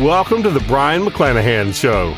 Welcome 0.00 0.42
to 0.42 0.50
the 0.50 0.58
Brion 0.58 1.04
McClanahan 1.04 1.72
Show. 1.72 2.16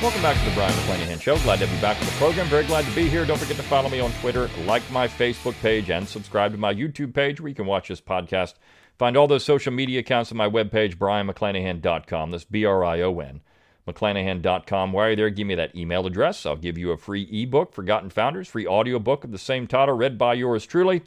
Welcome 0.00 0.22
back 0.22 0.38
to 0.38 0.44
the 0.48 0.54
Brion 0.54 0.72
McClanahan 0.74 1.20
Show. 1.20 1.36
Glad 1.38 1.58
to 1.58 1.66
you 1.66 1.80
back 1.80 2.00
in 2.00 2.06
the 2.06 2.12
program. 2.12 2.46
Very 2.46 2.64
glad 2.64 2.84
to 2.84 2.94
be 2.94 3.08
here. 3.08 3.26
Don't 3.26 3.38
forget 3.38 3.56
to 3.56 3.64
follow 3.64 3.88
me 3.88 3.98
on 3.98 4.12
Twitter, 4.20 4.48
like 4.66 4.88
my 4.92 5.08
Facebook 5.08 5.60
page, 5.60 5.90
and 5.90 6.06
subscribe 6.06 6.52
to 6.52 6.58
my 6.58 6.72
YouTube 6.72 7.12
page 7.12 7.40
where 7.40 7.48
you 7.48 7.56
can 7.56 7.66
watch 7.66 7.88
this 7.88 8.00
podcast. 8.00 8.54
Find 8.98 9.16
all 9.16 9.26
those 9.26 9.44
social 9.44 9.72
media 9.72 9.98
accounts 9.98 10.30
on 10.30 10.38
my 10.38 10.48
webpage, 10.48 10.94
brionmcclanahan.com. 10.94 12.30
That's 12.30 12.44
B 12.44 12.64
R 12.64 12.84
I 12.84 13.00
O 13.00 13.18
N, 13.18 13.40
mcclanahan.com. 13.88 14.92
While 14.92 15.08
you're 15.08 15.16
there, 15.16 15.30
give 15.30 15.48
me 15.48 15.56
that 15.56 15.74
email 15.74 16.06
address. 16.06 16.46
I'll 16.46 16.54
give 16.54 16.78
you 16.78 16.92
a 16.92 16.96
free 16.96 17.24
ebook, 17.32 17.72
Forgotten 17.72 18.10
Founders, 18.10 18.46
free 18.46 18.68
audiobook 18.68 19.24
of 19.24 19.32
the 19.32 19.38
same 19.38 19.66
title, 19.66 19.96
read 19.96 20.16
by 20.16 20.34
yours 20.34 20.64
truly. 20.64 21.02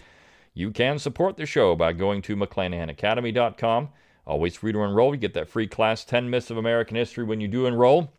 You 0.53 0.71
can 0.71 0.99
support 0.99 1.37
the 1.37 1.45
show 1.45 1.75
by 1.75 1.93
going 1.93 2.21
to 2.23 2.35
McClanahanacademy.com. 2.35 3.89
Always 4.25 4.55
free 4.55 4.71
to 4.71 4.83
enroll. 4.83 5.13
You 5.13 5.19
get 5.19 5.33
that 5.33 5.49
free 5.49 5.67
class, 5.67 6.05
10 6.05 6.29
Myths 6.29 6.51
of 6.51 6.57
American 6.57 6.95
History, 6.95 7.23
when 7.23 7.41
you 7.41 7.47
do 7.47 7.65
enroll. 7.65 8.13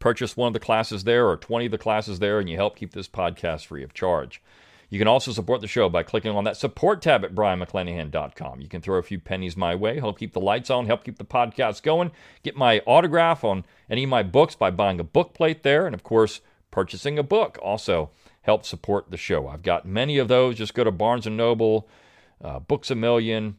Purchase 0.00 0.36
one 0.36 0.48
of 0.48 0.52
the 0.52 0.60
classes 0.60 1.04
there 1.04 1.28
or 1.28 1.36
20 1.36 1.66
of 1.66 1.72
the 1.72 1.78
classes 1.78 2.18
there, 2.18 2.40
and 2.40 2.48
you 2.48 2.56
help 2.56 2.76
keep 2.76 2.92
this 2.92 3.08
podcast 3.08 3.66
free 3.66 3.84
of 3.84 3.94
charge. 3.94 4.42
You 4.88 4.98
can 4.98 5.06
also 5.06 5.30
support 5.30 5.60
the 5.60 5.68
show 5.68 5.88
by 5.88 6.02
clicking 6.02 6.32
on 6.32 6.44
that 6.44 6.56
support 6.56 7.00
tab 7.00 7.24
at 7.24 7.34
brionmcclanahan.com. 7.34 8.60
You 8.60 8.68
can 8.68 8.80
throw 8.80 8.98
a 8.98 9.02
few 9.02 9.20
pennies 9.20 9.56
my 9.56 9.76
way, 9.76 10.00
help 10.00 10.18
keep 10.18 10.32
the 10.32 10.40
lights 10.40 10.68
on, 10.68 10.86
help 10.86 11.04
keep 11.04 11.16
the 11.16 11.24
podcast 11.24 11.84
going, 11.84 12.10
get 12.42 12.56
my 12.56 12.80
autograph 12.86 13.44
on 13.44 13.64
any 13.88 14.02
of 14.02 14.10
my 14.10 14.24
books 14.24 14.56
by 14.56 14.72
buying 14.72 14.98
a 14.98 15.04
book 15.04 15.32
plate 15.32 15.62
there, 15.62 15.86
and 15.86 15.94
of 15.94 16.02
course, 16.02 16.40
purchasing 16.72 17.18
a 17.18 17.22
book 17.22 17.56
also 17.62 18.10
help 18.42 18.64
support 18.64 19.10
the 19.10 19.16
show. 19.16 19.48
I've 19.48 19.62
got 19.62 19.86
many 19.86 20.18
of 20.18 20.28
those. 20.28 20.56
Just 20.56 20.74
go 20.74 20.84
to 20.84 20.90
Barnes 20.90 21.26
and 21.26 21.36
Noble, 21.36 21.88
uh, 22.42 22.58
Books 22.60 22.90
a 22.90 22.94
Million, 22.94 23.56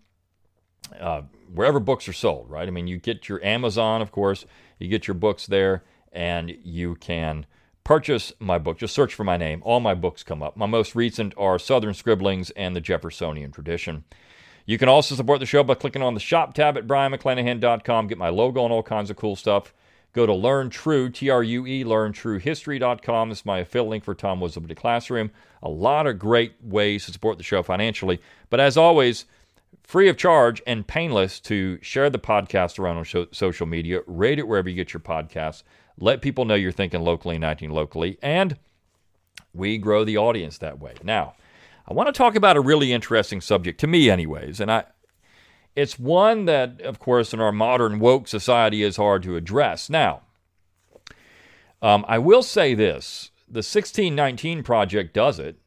uh, 0.99 1.23
wherever 1.53 1.79
books 1.79 2.07
are 2.07 2.13
sold, 2.13 2.49
right? 2.49 2.67
I 2.67 2.71
mean, 2.71 2.87
you 2.87 2.97
get 2.97 3.29
your 3.29 3.43
Amazon, 3.43 4.01
of 4.01 4.11
course, 4.11 4.45
you 4.79 4.87
get 4.87 5.07
your 5.07 5.15
books 5.15 5.45
there, 5.45 5.83
and 6.11 6.57
you 6.63 6.95
can 6.95 7.45
purchase 7.83 8.33
my 8.39 8.57
book. 8.57 8.77
Just 8.77 8.95
search 8.95 9.13
for 9.13 9.23
my 9.23 9.37
name. 9.37 9.61
All 9.65 9.79
my 9.79 9.93
books 9.93 10.23
come 10.23 10.43
up. 10.43 10.57
My 10.57 10.65
most 10.65 10.95
recent 10.95 11.33
are 11.37 11.59
Southern 11.59 11.93
Scribblings 11.93 12.49
and 12.51 12.75
the 12.75 12.81
Jeffersonian 12.81 13.51
Tradition. 13.51 14.03
You 14.65 14.77
can 14.77 14.89
also 14.89 15.15
support 15.15 15.39
the 15.39 15.45
show 15.45 15.63
by 15.63 15.75
clicking 15.75 16.01
on 16.01 16.13
the 16.13 16.19
shop 16.19 16.53
tab 16.53 16.77
at 16.77 16.87
brionmcclanahan.com. 16.87 18.07
Get 18.07 18.17
my 18.17 18.29
logo 18.29 18.63
and 18.63 18.71
all 18.71 18.83
kinds 18.83 19.09
of 19.09 19.15
cool 19.15 19.35
stuff. 19.35 19.73
Go 20.13 20.25
to 20.25 20.33
Learn 20.33 20.69
True, 20.69 21.09
T 21.09 21.29
R 21.29 21.41
U 21.41 21.65
E, 21.65 21.83
learntruehistory.com. 21.83 23.29
This 23.29 23.39
is 23.39 23.45
my 23.45 23.59
affiliate 23.59 23.89
link 23.89 24.03
for 24.03 24.13
Tom 24.13 24.41
Woods 24.41 24.57
Classroom. 24.75 25.31
A 25.63 25.69
lot 25.69 26.07
of 26.07 26.19
great 26.19 26.55
ways 26.61 27.05
to 27.05 27.13
support 27.13 27.37
the 27.37 27.43
show 27.43 27.63
financially. 27.63 28.19
But 28.49 28.59
as 28.59 28.75
always, 28.77 29.25
free 29.83 30.09
of 30.09 30.17
charge 30.17 30.61
and 30.67 30.85
painless 30.85 31.39
to 31.41 31.79
share 31.81 32.09
the 32.09 32.19
podcast 32.19 32.77
around 32.79 32.97
on 32.97 33.27
social 33.31 33.67
media, 33.67 34.01
rate 34.05 34.39
it 34.39 34.47
wherever 34.47 34.69
you 34.69 34.75
get 34.75 34.93
your 34.93 35.01
podcasts. 35.01 35.63
Let 35.97 36.21
people 36.21 36.45
know 36.45 36.55
you're 36.55 36.71
thinking 36.71 37.01
locally 37.01 37.35
and 37.35 37.45
acting 37.45 37.71
locally. 37.71 38.17
And 38.21 38.57
we 39.53 39.77
grow 39.77 40.03
the 40.03 40.17
audience 40.17 40.57
that 40.57 40.79
way. 40.79 40.95
Now, 41.03 41.35
I 41.87 41.93
want 41.93 42.07
to 42.07 42.13
talk 42.13 42.35
about 42.35 42.57
a 42.57 42.61
really 42.61 42.91
interesting 42.91 43.41
subject, 43.41 43.79
to 43.81 43.87
me, 43.87 44.09
anyways. 44.09 44.59
And 44.59 44.71
I, 44.71 44.85
it's 45.75 45.97
one 45.97 46.45
that, 46.45 46.81
of 46.81 46.99
course, 46.99 47.33
in 47.33 47.39
our 47.39 47.51
modern 47.51 47.99
woke 47.99 48.27
society 48.27 48.83
is 48.83 48.97
hard 48.97 49.23
to 49.23 49.35
address. 49.35 49.89
Now, 49.89 50.21
um, 51.81 52.05
I 52.07 52.17
will 52.17 52.43
say 52.43 52.73
this 52.73 53.31
the 53.47 53.57
1619 53.57 54.63
Project 54.63 55.13
does 55.13 55.39
it. 55.39 55.57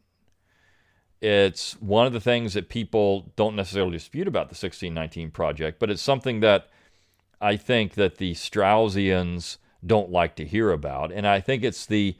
It's 1.20 1.72
one 1.80 2.06
of 2.06 2.12
the 2.12 2.20
things 2.20 2.52
that 2.52 2.68
people 2.68 3.32
don't 3.36 3.56
necessarily 3.56 3.92
dispute 3.92 4.28
about 4.28 4.48
the 4.48 4.54
1619 4.54 5.30
Project, 5.30 5.78
but 5.78 5.90
it's 5.90 6.02
something 6.02 6.40
that 6.40 6.68
I 7.40 7.56
think 7.56 7.94
that 7.94 8.16
the 8.18 8.32
Straussians 8.34 9.58
don't 9.84 10.10
like 10.10 10.36
to 10.36 10.44
hear 10.44 10.70
about. 10.70 11.12
And 11.12 11.26
I 11.26 11.40
think 11.40 11.62
it's 11.62 11.86
the 11.86 12.16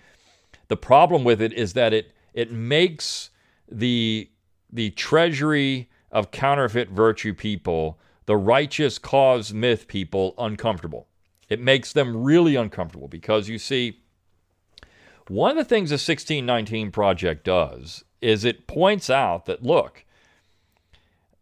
the 0.68 0.76
problem 0.76 1.24
with 1.24 1.42
it 1.42 1.52
is 1.52 1.74
that 1.74 1.92
it 1.92 2.12
it 2.32 2.50
makes 2.50 3.30
the 3.70 4.30
the 4.72 4.90
treasury 4.90 5.88
of 6.14 6.30
counterfeit 6.30 6.88
virtue 6.88 7.34
people, 7.34 7.98
the 8.26 8.36
righteous 8.36 8.98
cause 8.98 9.52
myth 9.52 9.88
people, 9.88 10.34
uncomfortable. 10.38 11.08
It 11.50 11.60
makes 11.60 11.92
them 11.92 12.22
really 12.22 12.56
uncomfortable 12.56 13.08
because 13.08 13.48
you 13.48 13.58
see, 13.58 14.00
one 15.28 15.50
of 15.50 15.56
the 15.56 15.64
things 15.64 15.90
the 15.90 15.94
1619 15.94 16.90
Project 16.90 17.44
does 17.44 18.04
is 18.22 18.44
it 18.44 18.66
points 18.66 19.10
out 19.10 19.44
that, 19.46 19.62
look, 19.62 20.04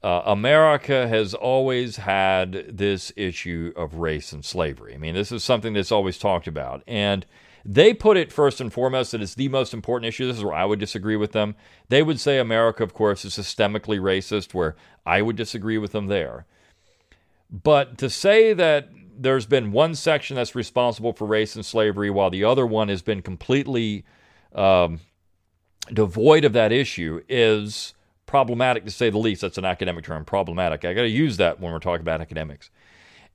uh, 0.02 0.22
America 0.24 1.06
has 1.06 1.34
always 1.34 1.96
had 1.98 2.76
this 2.76 3.12
issue 3.14 3.72
of 3.76 3.96
race 3.96 4.32
and 4.32 4.44
slavery. 4.44 4.94
I 4.94 4.98
mean, 4.98 5.14
this 5.14 5.30
is 5.30 5.44
something 5.44 5.74
that's 5.74 5.92
always 5.92 6.18
talked 6.18 6.48
about. 6.48 6.82
And 6.88 7.24
they 7.64 7.94
put 7.94 8.16
it 8.16 8.32
first 8.32 8.60
and 8.60 8.72
foremost 8.72 9.12
that 9.12 9.22
it's 9.22 9.34
the 9.34 9.48
most 9.48 9.72
important 9.72 10.08
issue. 10.08 10.26
This 10.26 10.38
is 10.38 10.44
where 10.44 10.54
I 10.54 10.64
would 10.64 10.80
disagree 10.80 11.16
with 11.16 11.32
them. 11.32 11.54
They 11.88 12.02
would 12.02 12.18
say 12.18 12.38
America, 12.38 12.82
of 12.82 12.94
course, 12.94 13.24
is 13.24 13.34
systemically 13.34 14.00
racist, 14.00 14.54
where 14.54 14.76
I 15.06 15.22
would 15.22 15.36
disagree 15.36 15.78
with 15.78 15.92
them 15.92 16.06
there. 16.06 16.46
But 17.50 17.98
to 17.98 18.10
say 18.10 18.52
that 18.54 18.88
there's 19.16 19.46
been 19.46 19.72
one 19.72 19.94
section 19.94 20.36
that's 20.36 20.54
responsible 20.54 21.12
for 21.12 21.26
race 21.26 21.54
and 21.54 21.64
slavery 21.64 22.10
while 22.10 22.30
the 22.30 22.44
other 22.44 22.66
one 22.66 22.88
has 22.88 23.02
been 23.02 23.22
completely 23.22 24.04
um, 24.54 25.00
devoid 25.92 26.44
of 26.44 26.52
that 26.54 26.72
issue 26.72 27.22
is 27.28 27.94
problematic 28.26 28.84
to 28.84 28.90
say 28.90 29.10
the 29.10 29.18
least. 29.18 29.42
That's 29.42 29.58
an 29.58 29.64
academic 29.64 30.04
term, 30.04 30.24
problematic. 30.24 30.84
I 30.84 30.94
got 30.94 31.02
to 31.02 31.08
use 31.08 31.36
that 31.36 31.60
when 31.60 31.72
we're 31.72 31.78
talking 31.78 32.00
about 32.00 32.20
academics. 32.20 32.70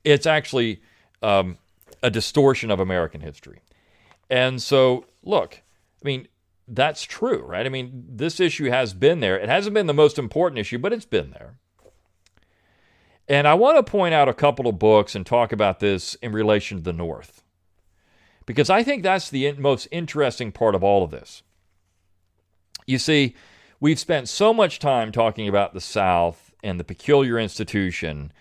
It's 0.03 0.25
actually 0.25 0.81
um, 1.21 1.57
a 2.01 2.09
distortion 2.09 2.71
of 2.71 2.79
American 2.79 3.21
history. 3.21 3.61
And 4.29 4.61
so, 4.61 5.05
look, 5.23 5.61
I 6.03 6.05
mean, 6.05 6.27
that's 6.67 7.03
true, 7.03 7.39
right? 7.39 7.65
I 7.65 7.69
mean, 7.69 8.05
this 8.09 8.39
issue 8.39 8.69
has 8.69 8.93
been 8.93 9.19
there. 9.21 9.37
It 9.37 9.49
hasn't 9.49 9.73
been 9.73 9.87
the 9.87 9.93
most 9.93 10.19
important 10.19 10.59
issue, 10.59 10.77
but 10.77 10.91
it's 10.91 11.05
been 11.05 11.31
there. 11.31 11.57
And 13.27 13.47
I 13.47 13.53
want 13.53 13.77
to 13.77 13.89
point 13.89 14.13
out 14.13 14.29
a 14.29 14.33
couple 14.33 14.67
of 14.67 14.79
books 14.79 15.15
and 15.15 15.25
talk 15.25 15.51
about 15.51 15.79
this 15.79 16.15
in 16.15 16.31
relation 16.31 16.77
to 16.77 16.83
the 16.83 16.93
North. 16.93 17.43
Because 18.45 18.69
I 18.69 18.83
think 18.83 19.03
that's 19.03 19.29
the 19.29 19.51
most 19.53 19.87
interesting 19.91 20.51
part 20.51 20.75
of 20.75 20.83
all 20.83 21.03
of 21.03 21.11
this. 21.11 21.43
You 22.85 22.97
see, 22.97 23.35
we've 23.81 23.99
spent 23.99 24.29
so 24.29 24.53
much 24.53 24.79
time 24.79 25.11
talking 25.11 25.47
about 25.49 25.73
the 25.73 25.81
South 25.81 26.53
and 26.63 26.79
the 26.79 26.85
peculiar 26.85 27.37
institution, 27.37 28.31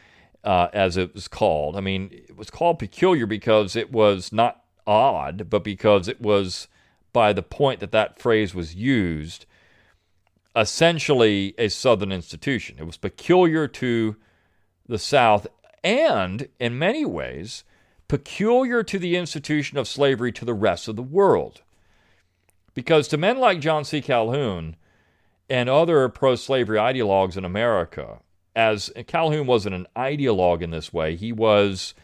uh, 0.45 0.69
as 0.73 0.97
it 0.97 1.13
was 1.15 1.27
called. 1.27 1.77
I 1.77 1.81
mean, 1.81 2.11
it 2.13 2.37
was 2.37 2.51
called 2.51 2.79
peculiar 2.79 3.27
because 3.27 3.75
it 3.75 3.91
was 3.91 4.33
not 4.33 4.63
odd, 4.87 5.49
but 5.51 5.65
because 5.65 6.09
it 6.09 6.21
was 6.21 6.69
by 7.13 7.33
the 7.33 7.43
point 7.43 7.81
that 7.81 7.93
that 7.93 8.19
phrase 8.19 8.55
was 8.55 8.75
used, 8.75 9.47
essentially 10.55 11.55
a 11.59 11.69
Southern 11.69 12.13
institution. 12.13 12.77
It 12.79 12.87
was 12.87 12.97
peculiar 12.97 13.69
to 13.69 14.17
the 14.87 14.99
South 14.99 15.47
and, 15.85 16.49
in 16.59 16.79
many 16.79 17.05
ways, 17.05 17.65
peculiar 18.09 18.83
to 18.83 18.99
the 18.99 19.17
institution 19.17 19.79
of 19.79 19.89
slavery 19.89 20.33
to 20.33 20.45
the 20.45 20.55
rest 20.55 20.89
of 20.89 20.97
the 20.97 21.03
world. 21.03 21.63
Because 22.75 23.09
to 23.09 23.17
men 23.17 23.39
like 23.39 23.61
John 23.61 23.85
C. 23.85 24.01
Calhoun 24.01 24.77
and 25.49 25.69
other 25.69 26.09
pro 26.09 26.35
slavery 26.35 26.79
ideologues 26.79 27.37
in 27.37 27.45
America, 27.45 28.19
as 28.55 28.91
Calhoun 29.07 29.47
wasn't 29.47 29.75
an 29.75 29.87
ideologue 29.97 30.63
in 30.63 30.71
this 30.71 30.93
way, 30.93 31.17
he 31.17 31.33
was 31.33 31.95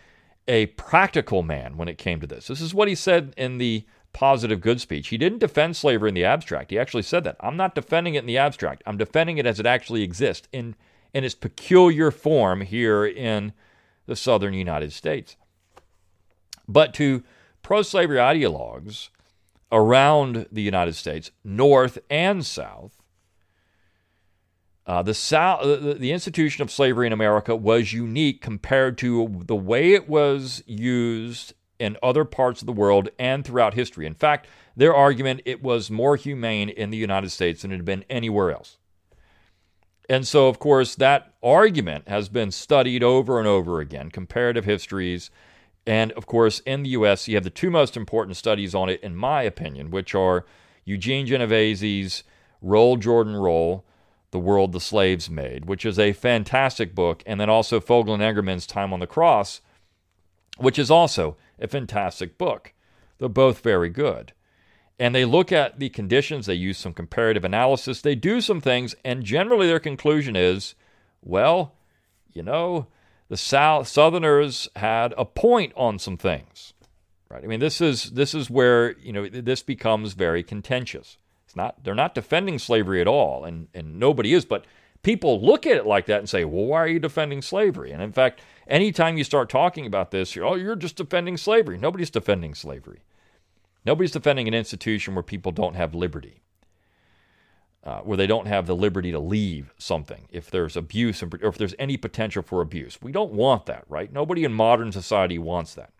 a 0.48 0.66
practical 0.66 1.42
man 1.42 1.76
when 1.76 1.88
it 1.88 1.98
came 1.98 2.20
to 2.20 2.26
this. 2.26 2.48
This 2.48 2.60
is 2.60 2.74
what 2.74 2.88
he 2.88 2.94
said 2.94 3.34
in 3.36 3.58
the 3.58 3.84
positive 4.12 4.60
good 4.60 4.80
speech. 4.80 5.08
He 5.08 5.18
didn't 5.18 5.38
defend 5.38 5.76
slavery 5.76 6.08
in 6.08 6.14
the 6.14 6.24
abstract. 6.24 6.70
He 6.70 6.78
actually 6.78 7.02
said 7.02 7.24
that. 7.24 7.36
I'm 7.40 7.56
not 7.56 7.74
defending 7.74 8.14
it 8.14 8.20
in 8.20 8.26
the 8.26 8.38
abstract. 8.38 8.82
I'm 8.86 8.98
defending 8.98 9.38
it 9.38 9.46
as 9.46 9.58
it 9.58 9.66
actually 9.66 10.02
exists 10.02 10.48
in, 10.52 10.74
in 11.14 11.24
its 11.24 11.34
peculiar 11.34 12.10
form 12.10 12.62
here 12.62 13.06
in 13.06 13.52
the 14.06 14.16
southern 14.16 14.54
United 14.54 14.92
States. 14.92 15.36
But 16.68 16.92
to 16.94 17.22
pro 17.62 17.82
slavery 17.82 18.18
ideologues 18.18 19.08
around 19.70 20.46
the 20.52 20.62
United 20.62 20.94
States, 20.94 21.30
North 21.44 21.98
and 22.10 22.44
South, 22.44 23.01
Uh, 24.86 25.02
the, 25.02 25.12
the, 25.12 25.96
the 25.98 26.12
institution 26.12 26.62
of 26.62 26.70
slavery 26.70 27.06
in 27.06 27.12
America 27.12 27.54
was 27.54 27.92
unique 27.92 28.40
compared 28.40 28.98
to 28.98 29.42
the 29.46 29.56
way 29.56 29.92
it 29.92 30.08
was 30.08 30.62
used 30.66 31.54
in 31.78 31.96
other 32.02 32.24
parts 32.24 32.62
of 32.62 32.66
the 32.66 32.72
world 32.72 33.08
and 33.18 33.44
throughout 33.44 33.74
history. 33.74 34.06
In 34.06 34.14
fact, 34.14 34.46
their 34.76 34.94
argument 34.94 35.42
it 35.44 35.62
was 35.62 35.90
more 35.90 36.16
humane 36.16 36.68
in 36.68 36.90
the 36.90 36.96
United 36.96 37.30
States 37.30 37.62
than 37.62 37.72
it 37.72 37.76
had 37.76 37.84
been 37.84 38.04
anywhere 38.10 38.50
else. 38.50 38.78
And 40.08 40.26
so, 40.26 40.48
of 40.48 40.58
course, 40.58 40.94
that 40.96 41.34
argument 41.42 42.08
has 42.08 42.28
been 42.28 42.50
studied 42.50 43.02
over 43.02 43.38
and 43.38 43.48
over 43.48 43.80
again, 43.80 44.10
comparative 44.10 44.64
histories. 44.64 45.30
And 45.86 46.12
of 46.12 46.26
course, 46.26 46.60
in 46.60 46.82
the 46.82 46.90
US, 46.90 47.28
you 47.28 47.36
have 47.36 47.44
the 47.44 47.50
two 47.50 47.70
most 47.70 47.96
important 47.96 48.36
studies 48.36 48.74
on 48.74 48.88
it, 48.88 49.00
in 49.02 49.16
my 49.16 49.42
opinion, 49.42 49.90
which 49.90 50.14
are 50.14 50.44
Eugene 50.84 51.26
Genovese's 51.26 52.24
Roll 52.60 52.96
Jordan 52.96 53.36
Roll, 53.36 53.84
The 54.32 54.38
World 54.38 54.72
the 54.72 54.80
Slaves 54.80 55.30
Made, 55.30 55.66
which 55.66 55.84
is 55.86 55.98
a 55.98 56.12
fantastic 56.12 56.94
book, 56.94 57.22
and 57.26 57.40
then 57.40 57.48
also 57.48 57.80
Fogel 57.80 58.14
and 58.14 58.22
Engerman's 58.22 58.66
Time 58.66 58.92
on 58.92 59.00
the 59.00 59.06
Cross, 59.06 59.60
which 60.58 60.78
is 60.78 60.90
also 60.90 61.36
a 61.60 61.68
fantastic 61.68 62.36
book. 62.38 62.72
They're 63.18 63.28
both 63.28 63.60
very 63.60 63.88
good. 63.88 64.32
And 64.98 65.14
they 65.14 65.24
look 65.24 65.52
at 65.52 65.78
the 65.78 65.88
conditions, 65.88 66.46
they 66.46 66.54
use 66.54 66.78
some 66.78 66.92
comparative 66.92 67.44
analysis, 67.44 68.00
they 68.00 68.14
do 68.14 68.40
some 68.40 68.60
things, 68.60 68.94
and 69.04 69.24
generally 69.24 69.66
their 69.66 69.80
conclusion 69.80 70.34
is 70.34 70.74
well, 71.22 71.74
you 72.32 72.42
know, 72.42 72.88
the 73.28 73.36
South 73.36 73.88
Southerners 73.88 74.68
had 74.76 75.14
a 75.16 75.24
point 75.24 75.72
on 75.76 75.98
some 75.98 76.16
things. 76.16 76.74
Right? 77.28 77.44
I 77.44 77.46
mean, 77.46 77.60
this 77.60 77.80
is 77.80 78.10
this 78.10 78.34
is 78.34 78.50
where, 78.50 78.98
you 78.98 79.12
know, 79.12 79.28
this 79.28 79.62
becomes 79.62 80.12
very 80.12 80.42
contentious. 80.42 81.16
It's 81.52 81.56
not 81.58 81.84
they're 81.84 81.94
not 81.94 82.14
defending 82.14 82.58
slavery 82.58 83.02
at 83.02 83.06
all, 83.06 83.44
and, 83.44 83.68
and 83.74 83.98
nobody 83.98 84.32
is, 84.32 84.46
but 84.46 84.64
people 85.02 85.38
look 85.38 85.66
at 85.66 85.76
it 85.76 85.84
like 85.84 86.06
that 86.06 86.20
and 86.20 86.26
say, 86.26 86.46
well, 86.46 86.64
why 86.64 86.78
are 86.78 86.88
you 86.88 86.98
defending 86.98 87.42
slavery? 87.42 87.92
And 87.92 88.00
in 88.00 88.10
fact, 88.10 88.40
anytime 88.66 89.18
you 89.18 89.24
start 89.24 89.50
talking 89.50 89.84
about 89.84 90.12
this, 90.12 90.34
you're, 90.34 90.46
oh, 90.46 90.54
you're 90.54 90.76
just 90.76 90.96
defending 90.96 91.36
slavery. 91.36 91.76
Nobody's 91.76 92.08
defending 92.08 92.54
slavery. 92.54 93.02
Nobody's 93.84 94.12
defending 94.12 94.48
an 94.48 94.54
institution 94.54 95.14
where 95.14 95.22
people 95.22 95.52
don't 95.52 95.74
have 95.74 95.94
liberty, 95.94 96.40
uh, 97.84 98.00
where 98.00 98.16
they 98.16 98.26
don't 98.26 98.46
have 98.46 98.66
the 98.66 98.74
liberty 98.74 99.12
to 99.12 99.18
leave 99.18 99.74
something 99.76 100.28
if 100.30 100.50
there's 100.50 100.74
abuse 100.74 101.22
or 101.22 101.28
if 101.42 101.58
there's 101.58 101.74
any 101.78 101.98
potential 101.98 102.42
for 102.42 102.62
abuse. 102.62 102.96
We 103.02 103.12
don't 103.12 103.32
want 103.32 103.66
that, 103.66 103.84
right? 103.90 104.10
Nobody 104.10 104.44
in 104.44 104.54
modern 104.54 104.90
society 104.90 105.38
wants 105.38 105.74
that. 105.74 105.92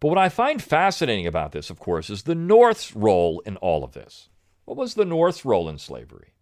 But 0.00 0.08
what 0.08 0.18
I 0.18 0.28
find 0.28 0.62
fascinating 0.62 1.26
about 1.26 1.52
this, 1.52 1.70
of 1.70 1.78
course, 1.78 2.10
is 2.10 2.22
the 2.22 2.34
North's 2.34 2.96
role 2.96 3.40
in 3.46 3.56
all 3.58 3.84
of 3.84 3.92
this. 3.92 4.28
What 4.64 4.76
was 4.76 4.94
the 4.94 5.04
North's 5.04 5.44
role 5.44 5.68
in 5.68 5.78
slavery? 5.78 6.32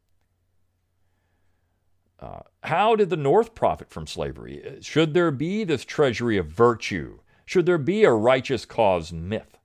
Uh, 2.20 2.40
how 2.64 2.96
did 2.96 3.10
the 3.10 3.16
North 3.16 3.54
profit 3.54 3.90
from 3.90 4.06
slavery? 4.06 4.78
Should 4.80 5.14
there 5.14 5.30
be 5.30 5.64
this 5.64 5.84
treasury 5.84 6.36
of 6.36 6.46
virtue 6.46 7.20
should 7.48 7.64
there 7.64 7.78
be 7.78 8.04
a 8.04 8.12
righteous 8.12 8.66
cause 8.66 9.10
myth? 9.10 9.56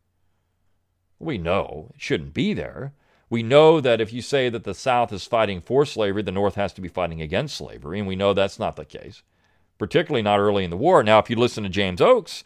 We 1.19 1.37
know 1.37 1.91
it 1.93 2.01
shouldn't 2.01 2.33
be 2.33 2.53
there. 2.53 2.93
We 3.29 3.43
know 3.43 3.81
that 3.81 3.99
if 3.99 4.13
you 4.13 4.21
say 4.21 4.47
that 4.47 4.63
the 4.63 4.73
South 4.73 5.11
is 5.11 5.25
fighting 5.25 5.59
for 5.59 5.85
slavery, 5.85 6.21
the 6.21 6.31
North 6.31 6.55
has 6.55 6.71
to 6.73 6.81
be 6.81 6.87
fighting 6.87 7.21
against 7.21 7.57
slavery, 7.57 7.99
and 7.99 8.07
we 8.07 8.15
know 8.15 8.33
that's 8.33 8.57
not 8.57 8.77
the 8.77 8.85
case, 8.85 9.21
particularly 9.77 10.21
not 10.21 10.39
early 10.39 10.63
in 10.63 10.69
the 10.69 10.77
war. 10.77 11.03
Now, 11.03 11.19
if 11.19 11.29
you 11.29 11.35
listen 11.35 11.63
to 11.63 11.69
James 11.69 11.99
Oakes, 11.99 12.45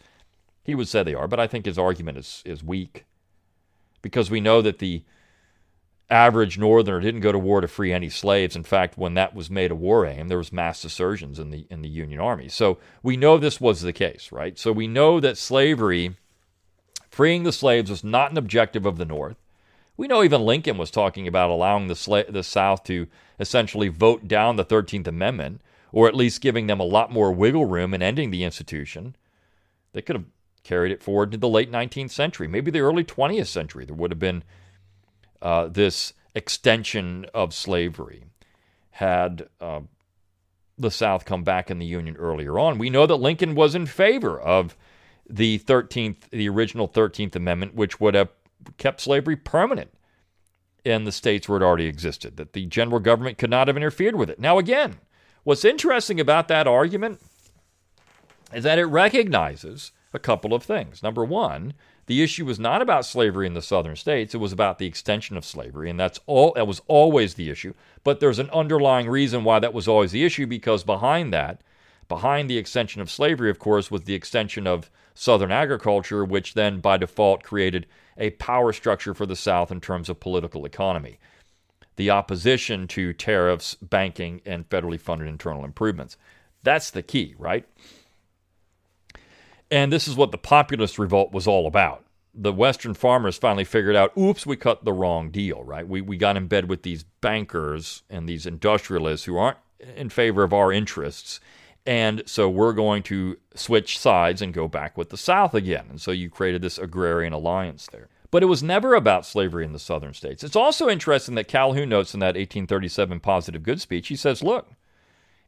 he 0.68 0.74
would 0.74 0.86
say 0.86 1.02
they 1.02 1.14
are, 1.14 1.26
but 1.26 1.40
I 1.40 1.46
think 1.46 1.64
his 1.64 1.78
argument 1.78 2.18
is, 2.18 2.42
is 2.44 2.62
weak 2.62 3.06
because 4.02 4.30
we 4.30 4.38
know 4.38 4.60
that 4.60 4.80
the 4.80 5.02
average 6.10 6.58
northerner 6.58 7.00
didn't 7.00 7.22
go 7.22 7.32
to 7.32 7.38
war 7.38 7.62
to 7.62 7.66
free 7.66 7.90
any 7.90 8.10
slaves. 8.10 8.54
In 8.54 8.64
fact, 8.64 8.98
when 8.98 9.14
that 9.14 9.34
was 9.34 9.48
made 9.48 9.70
a 9.70 9.74
war 9.74 10.04
aim, 10.04 10.28
there 10.28 10.36
was 10.36 10.52
mass 10.52 10.82
desertions 10.82 11.38
in 11.38 11.48
the 11.48 11.66
in 11.70 11.80
the 11.80 11.88
Union 11.88 12.20
Army. 12.20 12.50
So 12.50 12.76
we 13.02 13.16
know 13.16 13.38
this 13.38 13.62
was 13.62 13.80
the 13.80 13.94
case, 13.94 14.30
right? 14.30 14.58
So 14.58 14.70
we 14.70 14.86
know 14.86 15.20
that 15.20 15.38
slavery, 15.38 16.16
freeing 17.08 17.44
the 17.44 17.52
slaves, 17.52 17.88
was 17.88 18.04
not 18.04 18.30
an 18.30 18.36
objective 18.36 18.84
of 18.84 18.98
the 18.98 19.06
North. 19.06 19.38
We 19.96 20.06
know 20.06 20.22
even 20.22 20.42
Lincoln 20.42 20.76
was 20.76 20.90
talking 20.90 21.26
about 21.26 21.48
allowing 21.48 21.86
the 21.86 21.94
sla- 21.94 22.30
the 22.30 22.42
South 22.42 22.84
to 22.84 23.06
essentially 23.40 23.88
vote 23.88 24.28
down 24.28 24.56
the 24.56 24.64
Thirteenth 24.64 25.08
Amendment, 25.08 25.62
or 25.92 26.08
at 26.08 26.14
least 26.14 26.42
giving 26.42 26.66
them 26.66 26.78
a 26.78 26.84
lot 26.84 27.10
more 27.10 27.32
wiggle 27.32 27.64
room 27.64 27.94
in 27.94 28.02
ending 28.02 28.30
the 28.30 28.44
institution. 28.44 29.16
They 29.94 30.02
could 30.02 30.16
have 30.16 30.26
carried 30.64 30.92
it 30.92 31.02
forward 31.02 31.32
to 31.32 31.38
the 31.38 31.48
late 31.48 31.70
19th 31.70 32.10
century, 32.10 32.48
maybe 32.48 32.70
the 32.70 32.80
early 32.80 33.04
20th 33.04 33.46
century. 33.46 33.84
There 33.84 33.94
would 33.94 34.10
have 34.10 34.18
been 34.18 34.44
uh, 35.40 35.68
this 35.68 36.12
extension 36.34 37.26
of 37.34 37.54
slavery 37.54 38.24
had 38.90 39.48
uh, 39.60 39.80
the 40.76 40.90
South 40.90 41.24
come 41.24 41.44
back 41.44 41.70
in 41.70 41.78
the 41.78 41.86
Union 41.86 42.16
earlier 42.16 42.58
on. 42.58 42.78
We 42.78 42.90
know 42.90 43.06
that 43.06 43.16
Lincoln 43.16 43.54
was 43.54 43.74
in 43.74 43.86
favor 43.86 44.40
of 44.40 44.76
the 45.28 45.58
13th, 45.60 46.30
the 46.30 46.48
original 46.48 46.88
13th 46.88 47.36
Amendment, 47.36 47.74
which 47.74 48.00
would 48.00 48.14
have 48.14 48.30
kept 48.76 49.00
slavery 49.00 49.36
permanent 49.36 49.92
in 50.84 51.04
the 51.04 51.12
states 51.12 51.48
where 51.48 51.60
it 51.60 51.64
already 51.64 51.86
existed, 51.86 52.36
that 52.36 52.52
the 52.52 52.66
general 52.66 53.00
government 53.00 53.38
could 53.38 53.50
not 53.50 53.68
have 53.68 53.76
interfered 53.76 54.14
with 54.14 54.30
it. 54.30 54.38
Now, 54.38 54.58
again, 54.58 54.96
what's 55.44 55.64
interesting 55.64 56.18
about 56.18 56.48
that 56.48 56.66
argument 56.66 57.20
is 58.52 58.64
that 58.64 58.78
it 58.78 58.86
recognizes 58.86 59.92
a 60.12 60.18
couple 60.18 60.54
of 60.54 60.62
things. 60.62 61.02
Number 61.02 61.24
one, 61.24 61.74
the 62.06 62.22
issue 62.22 62.46
was 62.46 62.58
not 62.58 62.80
about 62.80 63.04
slavery 63.04 63.46
in 63.46 63.54
the 63.54 63.62
southern 63.62 63.96
states, 63.96 64.34
it 64.34 64.38
was 64.38 64.52
about 64.52 64.78
the 64.78 64.86
extension 64.86 65.36
of 65.36 65.44
slavery, 65.44 65.90
and 65.90 66.00
that's 66.00 66.20
all 66.26 66.52
that 66.54 66.66
was 66.66 66.80
always 66.86 67.34
the 67.34 67.50
issue. 67.50 67.74
But 68.04 68.20
there's 68.20 68.38
an 68.38 68.50
underlying 68.50 69.08
reason 69.08 69.44
why 69.44 69.58
that 69.58 69.74
was 69.74 69.86
always 69.86 70.12
the 70.12 70.24
issue 70.24 70.46
because 70.46 70.84
behind 70.84 71.32
that, 71.34 71.60
behind 72.08 72.48
the 72.48 72.58
extension 72.58 73.02
of 73.02 73.10
slavery, 73.10 73.50
of 73.50 73.58
course, 73.58 73.90
was 73.90 74.04
the 74.04 74.14
extension 74.14 74.66
of 74.66 74.90
southern 75.14 75.52
agriculture, 75.52 76.24
which 76.24 76.54
then 76.54 76.80
by 76.80 76.96
default 76.96 77.42
created 77.42 77.86
a 78.16 78.30
power 78.30 78.72
structure 78.72 79.14
for 79.14 79.26
the 79.26 79.36
South 79.36 79.70
in 79.70 79.80
terms 79.80 80.08
of 80.08 80.20
political 80.20 80.64
economy. 80.64 81.18
The 81.96 82.10
opposition 82.10 82.86
to 82.88 83.12
tariffs, 83.12 83.74
banking, 83.74 84.40
and 84.46 84.68
federally 84.68 85.00
funded 85.00 85.28
internal 85.28 85.64
improvements. 85.64 86.16
That's 86.62 86.90
the 86.90 87.02
key, 87.02 87.34
right? 87.38 87.66
And 89.70 89.92
this 89.92 90.08
is 90.08 90.16
what 90.16 90.30
the 90.30 90.38
populist 90.38 90.98
revolt 90.98 91.32
was 91.32 91.46
all 91.46 91.66
about. 91.66 92.04
The 92.34 92.52
Western 92.52 92.94
farmers 92.94 93.36
finally 93.36 93.64
figured 93.64 93.96
out, 93.96 94.16
oops, 94.16 94.46
we 94.46 94.56
cut 94.56 94.84
the 94.84 94.92
wrong 94.92 95.30
deal, 95.30 95.64
right? 95.64 95.86
We, 95.86 96.00
we 96.00 96.16
got 96.16 96.36
in 96.36 96.46
bed 96.46 96.68
with 96.68 96.82
these 96.82 97.02
bankers 97.02 98.02
and 98.08 98.28
these 98.28 98.46
industrialists 98.46 99.26
who 99.26 99.36
aren't 99.36 99.58
in 99.96 100.08
favor 100.08 100.42
of 100.42 100.52
our 100.52 100.72
interests. 100.72 101.40
And 101.84 102.22
so 102.26 102.48
we're 102.48 102.74
going 102.74 103.02
to 103.04 103.38
switch 103.54 103.98
sides 103.98 104.42
and 104.42 104.54
go 104.54 104.68
back 104.68 104.96
with 104.96 105.10
the 105.10 105.16
South 105.16 105.54
again. 105.54 105.86
And 105.88 106.00
so 106.00 106.10
you 106.10 106.30
created 106.30 106.62
this 106.62 106.78
agrarian 106.78 107.32
alliance 107.32 107.88
there. 107.90 108.08
But 108.30 108.42
it 108.42 108.46
was 108.46 108.62
never 108.62 108.94
about 108.94 109.24
slavery 109.24 109.64
in 109.64 109.72
the 109.72 109.78
southern 109.78 110.12
states. 110.12 110.44
It's 110.44 110.56
also 110.56 110.88
interesting 110.88 111.34
that 111.36 111.48
Calhoun 111.48 111.88
notes 111.88 112.12
in 112.12 112.20
that 112.20 112.36
1837 112.36 113.20
positive 113.20 113.62
good 113.62 113.80
speech, 113.80 114.08
he 114.08 114.16
says, 114.16 114.42
look, 114.42 114.72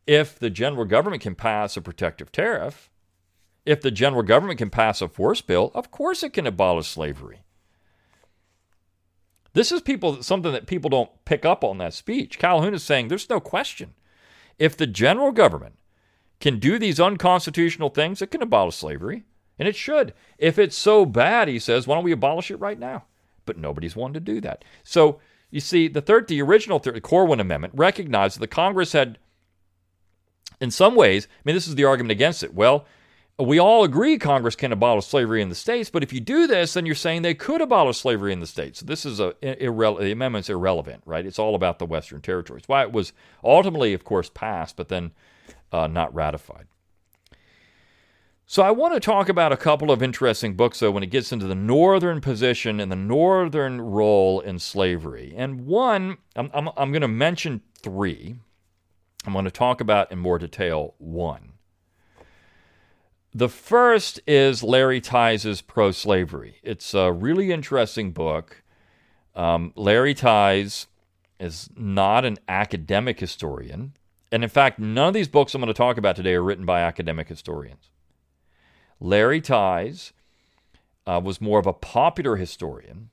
if 0.06 0.38
the 0.38 0.50
general 0.50 0.86
government 0.86 1.22
can 1.22 1.34
pass 1.34 1.76
a 1.76 1.82
protective 1.82 2.32
tariff, 2.32 2.89
if 3.70 3.80
the 3.80 3.92
general 3.92 4.24
government 4.24 4.58
can 4.58 4.68
pass 4.68 5.00
a 5.00 5.06
force 5.06 5.40
bill, 5.42 5.70
of 5.74 5.92
course 5.92 6.24
it 6.24 6.32
can 6.32 6.44
abolish 6.44 6.88
slavery. 6.88 7.42
This 9.52 9.70
is 9.70 9.80
people 9.80 10.24
something 10.24 10.50
that 10.50 10.66
people 10.66 10.90
don't 10.90 11.24
pick 11.24 11.44
up 11.44 11.62
on 11.62 11.78
that 11.78 11.94
speech. 11.94 12.36
Calhoun 12.36 12.74
is 12.74 12.82
saying 12.82 13.06
there's 13.06 13.30
no 13.30 13.38
question. 13.38 13.94
If 14.58 14.76
the 14.76 14.88
general 14.88 15.30
government 15.30 15.76
can 16.40 16.58
do 16.58 16.80
these 16.80 16.98
unconstitutional 16.98 17.90
things, 17.90 18.20
it 18.20 18.32
can 18.32 18.42
abolish 18.42 18.74
slavery. 18.74 19.22
And 19.56 19.68
it 19.68 19.76
should. 19.76 20.14
If 20.36 20.58
it's 20.58 20.76
so 20.76 21.06
bad, 21.06 21.46
he 21.46 21.60
says, 21.60 21.86
why 21.86 21.94
don't 21.94 22.02
we 22.02 22.10
abolish 22.10 22.50
it 22.50 22.56
right 22.56 22.78
now? 22.78 23.04
But 23.46 23.56
nobody's 23.56 23.94
wanted 23.94 24.26
to 24.26 24.32
do 24.34 24.40
that. 24.40 24.64
So 24.82 25.20
you 25.52 25.60
see, 25.60 25.86
the 25.86 26.00
third, 26.00 26.26
the 26.26 26.42
original 26.42 26.80
third, 26.80 27.00
Corwin 27.02 27.38
Amendment 27.38 27.74
recognized 27.76 28.34
that 28.34 28.40
the 28.40 28.48
Congress 28.48 28.94
had, 28.94 29.18
in 30.60 30.72
some 30.72 30.96
ways, 30.96 31.28
I 31.30 31.42
mean, 31.44 31.54
this 31.54 31.68
is 31.68 31.76
the 31.76 31.84
argument 31.84 32.10
against 32.10 32.42
it. 32.42 32.52
Well, 32.52 32.84
we 33.38 33.58
all 33.58 33.84
agree 33.84 34.18
Congress 34.18 34.54
can 34.54 34.72
abolish 34.72 35.06
slavery 35.06 35.40
in 35.40 35.48
the 35.48 35.54
states, 35.54 35.88
but 35.88 36.02
if 36.02 36.12
you 36.12 36.20
do 36.20 36.46
this, 36.46 36.74
then 36.74 36.84
you're 36.84 36.94
saying 36.94 37.22
they 37.22 37.34
could 37.34 37.60
abolish 37.60 37.98
slavery 37.98 38.32
in 38.32 38.40
the 38.40 38.46
states. 38.46 38.80
So 38.80 38.86
this 38.86 39.06
is 39.06 39.18
a 39.18 39.32
irre- 39.42 39.98
the 39.98 40.12
amendment's 40.12 40.50
irrelevant, 40.50 41.02
right? 41.06 41.24
It's 41.24 41.38
all 41.38 41.54
about 41.54 41.78
the 41.78 41.86
Western 41.86 42.20
territories. 42.20 42.64
Why 42.66 42.82
it 42.82 42.92
was 42.92 43.12
ultimately, 43.42 43.94
of 43.94 44.04
course, 44.04 44.28
passed, 44.28 44.76
but 44.76 44.88
then 44.88 45.12
uh, 45.72 45.86
not 45.86 46.14
ratified. 46.14 46.66
So 48.46 48.64
I 48.64 48.72
want 48.72 48.94
to 48.94 49.00
talk 49.00 49.28
about 49.28 49.52
a 49.52 49.56
couple 49.56 49.92
of 49.92 50.02
interesting 50.02 50.54
books, 50.54 50.80
though, 50.80 50.90
when 50.90 51.04
it 51.04 51.10
gets 51.10 51.30
into 51.30 51.46
the 51.46 51.54
northern 51.54 52.20
position 52.20 52.80
and 52.80 52.90
the 52.90 52.96
northern 52.96 53.80
role 53.80 54.40
in 54.40 54.58
slavery. 54.58 55.32
And 55.36 55.66
one, 55.66 56.18
I'm, 56.34 56.50
I'm, 56.52 56.68
I'm 56.76 56.90
going 56.90 57.02
to 57.02 57.06
mention 57.06 57.62
three. 57.80 58.34
I'm 59.24 59.34
going 59.34 59.44
to 59.44 59.52
talk 59.52 59.80
about 59.80 60.10
in 60.10 60.18
more 60.18 60.36
detail 60.36 60.94
one. 60.98 61.49
The 63.32 63.48
first 63.48 64.20
is 64.26 64.64
Larry 64.64 65.00
Tise's 65.00 65.62
Pro 65.62 65.92
Slavery. 65.92 66.56
It's 66.64 66.94
a 66.94 67.12
really 67.12 67.52
interesting 67.52 68.10
book. 68.10 68.64
Um, 69.36 69.72
Larry 69.76 70.14
Tise 70.14 70.88
is 71.38 71.70
not 71.76 72.24
an 72.24 72.38
academic 72.48 73.20
historian. 73.20 73.92
And 74.32 74.42
in 74.42 74.50
fact, 74.50 74.80
none 74.80 75.08
of 75.08 75.14
these 75.14 75.28
books 75.28 75.54
I'm 75.54 75.60
going 75.60 75.68
to 75.68 75.74
talk 75.74 75.96
about 75.96 76.16
today 76.16 76.34
are 76.34 76.42
written 76.42 76.66
by 76.66 76.80
academic 76.80 77.28
historians. 77.28 77.90
Larry 78.98 79.40
Tise 79.40 80.12
uh, 81.06 81.20
was 81.22 81.40
more 81.40 81.60
of 81.60 81.66
a 81.66 81.72
popular 81.72 82.34
historian. 82.34 83.10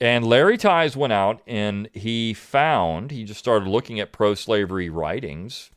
And 0.00 0.26
Larry 0.26 0.58
Tise 0.58 0.96
went 0.96 1.14
out 1.14 1.40
and 1.46 1.88
he 1.94 2.34
found, 2.34 3.10
he 3.10 3.24
just 3.24 3.40
started 3.40 3.68
looking 3.68 3.98
at 4.00 4.12
pro 4.12 4.34
slavery 4.34 4.90
writings. 4.90 5.70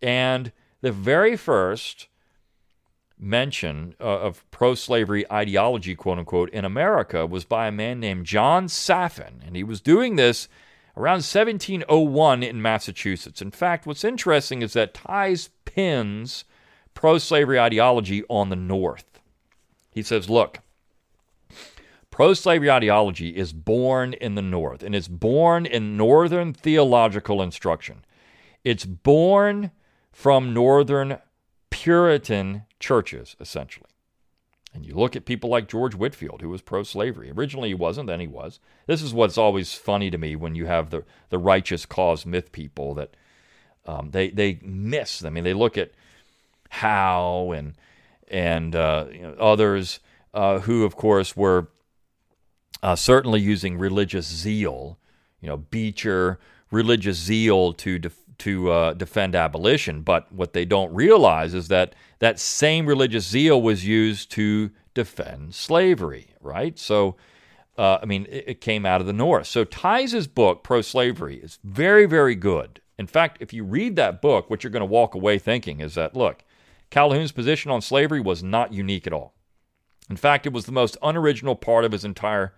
And 0.00 0.52
the 0.82 0.92
very 0.92 1.36
first 1.36 2.06
mention 3.18 3.94
uh, 4.00 4.04
of 4.04 4.48
pro 4.50 4.74
slavery 4.74 5.30
ideology, 5.30 5.94
quote 5.94 6.18
unquote, 6.18 6.50
in 6.50 6.64
America 6.64 7.26
was 7.26 7.44
by 7.44 7.68
a 7.68 7.72
man 7.72 8.00
named 8.00 8.26
John 8.26 8.68
Saffin. 8.68 9.42
And 9.46 9.56
he 9.56 9.64
was 9.64 9.80
doing 9.80 10.16
this 10.16 10.48
around 10.96 11.22
1701 11.24 12.42
in 12.42 12.62
Massachusetts. 12.62 13.42
In 13.42 13.50
fact, 13.50 13.86
what's 13.86 14.04
interesting 14.04 14.62
is 14.62 14.72
that 14.72 14.94
Tise 14.94 15.50
pins 15.64 16.44
pro 16.94 17.18
slavery 17.18 17.58
ideology 17.58 18.24
on 18.28 18.48
the 18.48 18.56
North. 18.56 19.20
He 19.90 20.02
says, 20.02 20.28
look, 20.28 20.60
pro 22.10 22.34
slavery 22.34 22.70
ideology 22.70 23.30
is 23.36 23.52
born 23.52 24.14
in 24.14 24.34
the 24.34 24.42
North, 24.42 24.82
and 24.82 24.94
it's 24.94 25.08
born 25.08 25.66
in 25.66 25.96
Northern 25.96 26.52
theological 26.52 27.42
instruction. 27.42 28.04
It's 28.64 28.84
born 28.84 29.70
from 30.12 30.52
Northern 30.52 31.18
Puritan 31.70 32.65
churches, 32.78 33.36
essentially. 33.40 33.88
And 34.74 34.84
you 34.84 34.94
look 34.94 35.16
at 35.16 35.24
people 35.24 35.48
like 35.48 35.68
George 35.68 35.94
Whitefield, 35.94 36.42
who 36.42 36.50
was 36.50 36.60
pro 36.60 36.82
slavery. 36.82 37.30
Originally 37.30 37.70
he 37.70 37.74
wasn't, 37.74 38.08
then 38.08 38.20
he 38.20 38.26
was. 38.26 38.60
This 38.86 39.00
is 39.00 39.14
what's 39.14 39.38
always 39.38 39.72
funny 39.72 40.10
to 40.10 40.18
me 40.18 40.36
when 40.36 40.54
you 40.54 40.66
have 40.66 40.90
the, 40.90 41.04
the 41.30 41.38
righteous 41.38 41.86
cause 41.86 42.26
myth 42.26 42.52
people 42.52 42.94
that 42.94 43.16
um, 43.86 44.10
they, 44.10 44.28
they 44.28 44.58
miss. 44.62 45.24
I 45.24 45.30
mean, 45.30 45.44
they 45.44 45.54
look 45.54 45.78
at 45.78 45.92
Howe 46.70 47.52
and 47.52 47.74
and 48.28 48.74
uh, 48.74 49.06
you 49.12 49.22
know, 49.22 49.34
others 49.34 50.00
uh, 50.34 50.60
who, 50.60 50.84
of 50.84 50.96
course, 50.96 51.36
were 51.36 51.68
uh, 52.82 52.96
certainly 52.96 53.40
using 53.40 53.78
religious 53.78 54.26
zeal. 54.26 54.98
You 55.40 55.48
know, 55.48 55.56
Beecher, 55.56 56.38
religious 56.70 57.16
zeal 57.16 57.72
to 57.74 57.98
def- 57.98 58.25
to 58.38 58.70
uh, 58.70 58.92
defend 58.94 59.34
abolition. 59.34 60.02
But 60.02 60.30
what 60.32 60.52
they 60.52 60.64
don't 60.64 60.94
realize 60.94 61.54
is 61.54 61.68
that 61.68 61.94
that 62.18 62.38
same 62.38 62.86
religious 62.86 63.26
zeal 63.26 63.60
was 63.60 63.86
used 63.86 64.30
to 64.32 64.70
defend 64.94 65.54
slavery. 65.54 66.34
Right. 66.40 66.78
So. 66.78 67.16
Uh, 67.78 67.98
I 68.00 68.06
mean, 68.06 68.26
it, 68.30 68.44
it, 68.46 68.60
came 68.62 68.86
out 68.86 69.02
of 69.02 69.06
the 69.06 69.12
North. 69.12 69.48
So 69.48 69.62
Tise' 69.62 70.26
book, 70.26 70.64
Pro 70.64 70.80
Slavery, 70.80 71.36
is 71.36 71.58
very, 71.62 72.06
very 72.06 72.34
good. 72.34 72.80
In 72.98 73.06
fact, 73.06 73.38
if 73.40 73.52
you 73.52 73.64
read 73.64 73.96
that 73.96 74.22
book, 74.22 74.48
what 74.48 74.64
you're 74.64 74.70
going 74.70 74.80
to 74.80 74.86
walk 74.86 75.14
away 75.14 75.38
thinking 75.38 75.80
is 75.80 75.94
that, 75.94 76.16
look, 76.16 76.42
Calhoun's 76.90 77.32
position 77.32 77.70
on 77.70 77.82
slavery 77.82 78.20
was 78.20 78.42
not 78.42 78.72
unique 78.72 79.06
at 79.06 79.12
all. 79.12 79.34
In 80.08 80.16
fact, 80.16 80.46
it 80.46 80.52
was 80.52 80.66
the 80.66 80.72
most 80.72 80.96
unoriginal 81.02 81.56
part 81.56 81.84
of 81.84 81.92
his 81.92 82.04
entire 82.04 82.54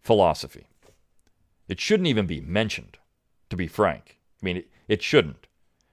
philosophy. 0.00 0.66
It 1.66 1.80
shouldn't 1.80 2.08
even 2.08 2.26
be 2.26 2.40
mentioned, 2.40 2.98
to 3.50 3.56
be 3.56 3.66
frank. 3.66 4.18
I 4.42 4.44
mean, 4.44 4.56
it, 4.58 4.68
it 4.88 5.02
shouldn't, 5.02 5.46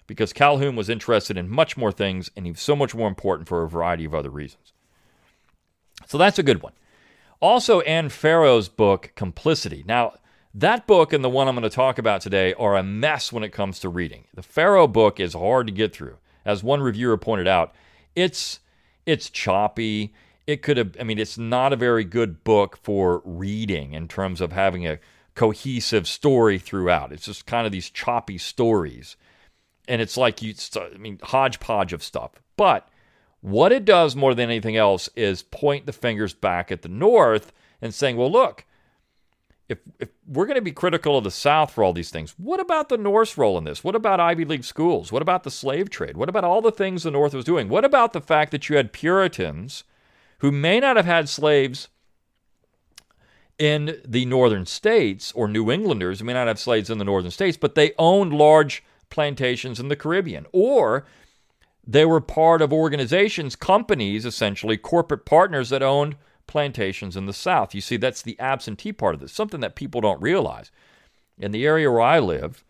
because 0.07 0.33
Calhoun 0.33 0.75
was 0.75 0.89
interested 0.89 1.37
in 1.37 1.49
much 1.49 1.77
more 1.77 1.91
things 1.91 2.29
and 2.35 2.45
he 2.45 2.51
was 2.51 2.61
so 2.61 2.75
much 2.75 2.93
more 2.93 3.07
important 3.07 3.47
for 3.47 3.63
a 3.63 3.69
variety 3.69 4.05
of 4.05 4.15
other 4.15 4.29
reasons. 4.29 4.73
So 6.07 6.17
that's 6.17 6.39
a 6.39 6.43
good 6.43 6.61
one. 6.61 6.73
Also, 7.39 7.81
Anne 7.81 8.09
Farrow's 8.09 8.69
book, 8.69 9.11
Complicity. 9.15 9.83
Now, 9.87 10.13
that 10.53 10.85
book 10.85 11.13
and 11.13 11.23
the 11.23 11.29
one 11.29 11.47
I'm 11.47 11.55
going 11.55 11.63
to 11.63 11.75
talk 11.75 11.97
about 11.97 12.21
today 12.21 12.53
are 12.55 12.75
a 12.75 12.83
mess 12.83 13.31
when 13.31 13.43
it 13.43 13.49
comes 13.49 13.79
to 13.79 13.89
reading. 13.89 14.25
The 14.33 14.43
Farrow 14.43 14.85
book 14.85 15.19
is 15.19 15.33
hard 15.33 15.67
to 15.67 15.73
get 15.73 15.93
through 15.93 16.17
as 16.45 16.63
one 16.63 16.81
reviewer 16.81 17.17
pointed 17.17 17.47
out, 17.47 17.73
it's 18.15 18.59
it's 19.05 19.29
choppy. 19.29 20.13
It 20.47 20.61
could 20.61 20.77
have 20.77 20.95
I 20.99 21.03
mean 21.03 21.19
it's 21.19 21.37
not 21.37 21.73
a 21.73 21.77
very 21.77 22.03
good 22.03 22.43
book 22.43 22.77
for 22.81 23.21
reading 23.25 23.93
in 23.93 24.07
terms 24.07 24.41
of 24.41 24.51
having 24.51 24.87
a 24.87 24.99
cohesive 25.35 26.07
story 26.07 26.59
throughout. 26.59 27.11
It's 27.11 27.25
just 27.25 27.45
kind 27.45 27.65
of 27.65 27.71
these 27.71 27.89
choppy 27.89 28.37
stories. 28.37 29.15
And 29.87 30.01
it's 30.01 30.17
like 30.17 30.41
you 30.41 30.53
I 30.75 30.97
mean 30.97 31.19
hodgepodge 31.23 31.93
of 31.93 32.03
stuff. 32.03 32.31
But 32.57 32.87
what 33.41 33.71
it 33.71 33.85
does 33.85 34.15
more 34.15 34.35
than 34.35 34.49
anything 34.49 34.77
else 34.77 35.09
is 35.15 35.43
point 35.43 35.85
the 35.85 35.93
fingers 35.93 36.33
back 36.33 36.71
at 36.71 36.81
the 36.81 36.89
north 36.89 37.51
and 37.81 37.93
saying, 37.93 38.17
"Well, 38.17 38.31
look, 38.31 38.65
if, 39.71 39.79
if 39.99 40.09
we're 40.27 40.45
going 40.45 40.55
to 40.55 40.61
be 40.61 40.73
critical 40.73 41.17
of 41.17 41.23
the 41.23 41.31
South 41.31 41.71
for 41.71 41.83
all 41.83 41.93
these 41.93 42.09
things, 42.09 42.35
what 42.37 42.59
about 42.59 42.89
the 42.89 42.97
North's 42.97 43.37
role 43.37 43.57
in 43.57 43.63
this? 43.63 43.83
What 43.83 43.95
about 43.95 44.19
Ivy 44.19 44.43
League 44.43 44.65
schools? 44.65 45.11
What 45.11 45.21
about 45.21 45.43
the 45.43 45.51
slave 45.51 45.89
trade? 45.89 46.17
What 46.17 46.29
about 46.29 46.43
all 46.43 46.61
the 46.61 46.73
things 46.73 47.03
the 47.03 47.11
North 47.11 47.33
was 47.33 47.45
doing? 47.45 47.69
What 47.69 47.85
about 47.85 48.11
the 48.11 48.21
fact 48.21 48.51
that 48.51 48.69
you 48.69 48.75
had 48.75 48.91
Puritans 48.91 49.85
who 50.39 50.51
may 50.51 50.79
not 50.81 50.97
have 50.97 51.05
had 51.05 51.29
slaves 51.29 51.87
in 53.61 54.01
the 54.03 54.25
northern 54.25 54.65
states, 54.65 55.31
or 55.33 55.47
New 55.47 55.69
Englanders 55.69 56.23
may 56.23 56.33
not 56.33 56.47
have 56.47 56.57
slaves 56.57 56.89
in 56.89 56.97
the 56.97 57.05
northern 57.05 57.29
states, 57.29 57.57
but 57.57 57.75
they 57.75 57.93
owned 57.99 58.33
large 58.33 58.83
plantations 59.11 59.79
in 59.79 59.87
the 59.87 59.95
Caribbean? 59.95 60.47
Or 60.51 61.05
they 61.85 62.03
were 62.03 62.21
part 62.21 62.63
of 62.63 62.73
organizations, 62.73 63.55
companies, 63.55 64.25
essentially, 64.25 64.77
corporate 64.77 65.25
partners 65.25 65.69
that 65.69 65.83
owned 65.83 66.15
plantations 66.47 67.15
in 67.15 67.27
the 67.27 67.33
South. 67.33 67.75
You 67.75 67.81
see, 67.81 67.97
that's 67.97 68.23
the 68.23 68.39
absentee 68.39 68.93
part 68.93 69.13
of 69.13 69.21
this, 69.21 69.31
something 69.31 69.59
that 69.59 69.75
people 69.75 70.01
don't 70.01 70.19
realize. 70.19 70.71
In 71.37 71.51
the 71.51 71.67
area 71.67 71.91
where 71.91 72.01
I 72.01 72.17
live, 72.17 72.63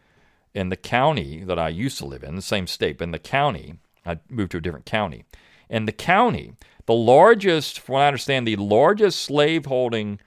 in 0.54 0.68
the 0.68 0.76
county 0.76 1.42
that 1.46 1.58
I 1.58 1.70
used 1.70 2.00
to 2.00 2.06
live 2.06 2.22
in, 2.22 2.36
the 2.36 2.42
same 2.42 2.68
state, 2.68 2.98
but 2.98 3.06
in 3.06 3.12
the 3.12 3.18
county, 3.18 3.76
I 4.06 4.20
moved 4.28 4.52
to 4.52 4.58
a 4.58 4.62
different 4.62 4.86
county. 4.86 5.24
In 5.70 5.86
the 5.86 5.94
county, 5.94 6.52
the 6.86 6.94
largest, 6.94 7.80
from 7.80 7.94
what 7.94 8.02
I 8.02 8.08
understand, 8.08 8.46
the 8.46 8.58
largest 8.58 9.22
slaveholding 9.22 10.20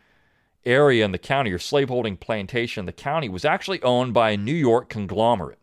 area 0.66 1.04
in 1.04 1.12
the 1.12 1.18
county 1.18 1.52
or 1.52 1.58
slaveholding 1.58 2.16
plantation 2.16 2.82
in 2.82 2.86
the 2.86 2.92
county 2.92 3.28
was 3.28 3.44
actually 3.44 3.82
owned 3.82 4.14
by 4.14 4.30
a 4.30 4.36
New 4.36 4.54
York 4.54 4.88
conglomerate. 4.88 5.58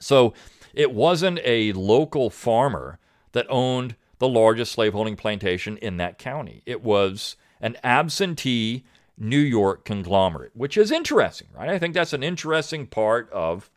So 0.00 0.34
it 0.74 0.92
wasn't 0.92 1.40
a 1.44 1.72
local 1.72 2.30
farmer 2.30 2.98
that 3.32 3.46
owned 3.48 3.96
the 4.18 4.28
largest 4.28 4.72
slaveholding 4.72 5.16
plantation 5.16 5.76
in 5.78 5.96
that 5.98 6.18
county. 6.18 6.62
It 6.66 6.82
was 6.82 7.36
an 7.60 7.76
absentee 7.82 8.84
New 9.18 9.38
York 9.38 9.84
conglomerate, 9.84 10.52
which 10.54 10.76
is 10.76 10.90
interesting, 10.90 11.48
right? 11.54 11.68
I 11.68 11.78
think 11.78 11.94
that's 11.94 12.12
an 12.12 12.22
interesting 12.22 12.86
part 12.86 13.30
of 13.30 13.70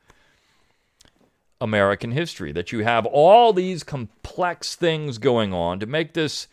American 1.61 2.11
history 2.11 2.51
that 2.51 2.71
you 2.71 2.83
have 2.83 3.05
all 3.05 3.53
these 3.53 3.83
complex 3.83 4.75
things 4.75 5.17
going 5.17 5.53
on 5.53 5.79
to 5.79 5.85
make 5.85 6.13
this 6.13 6.47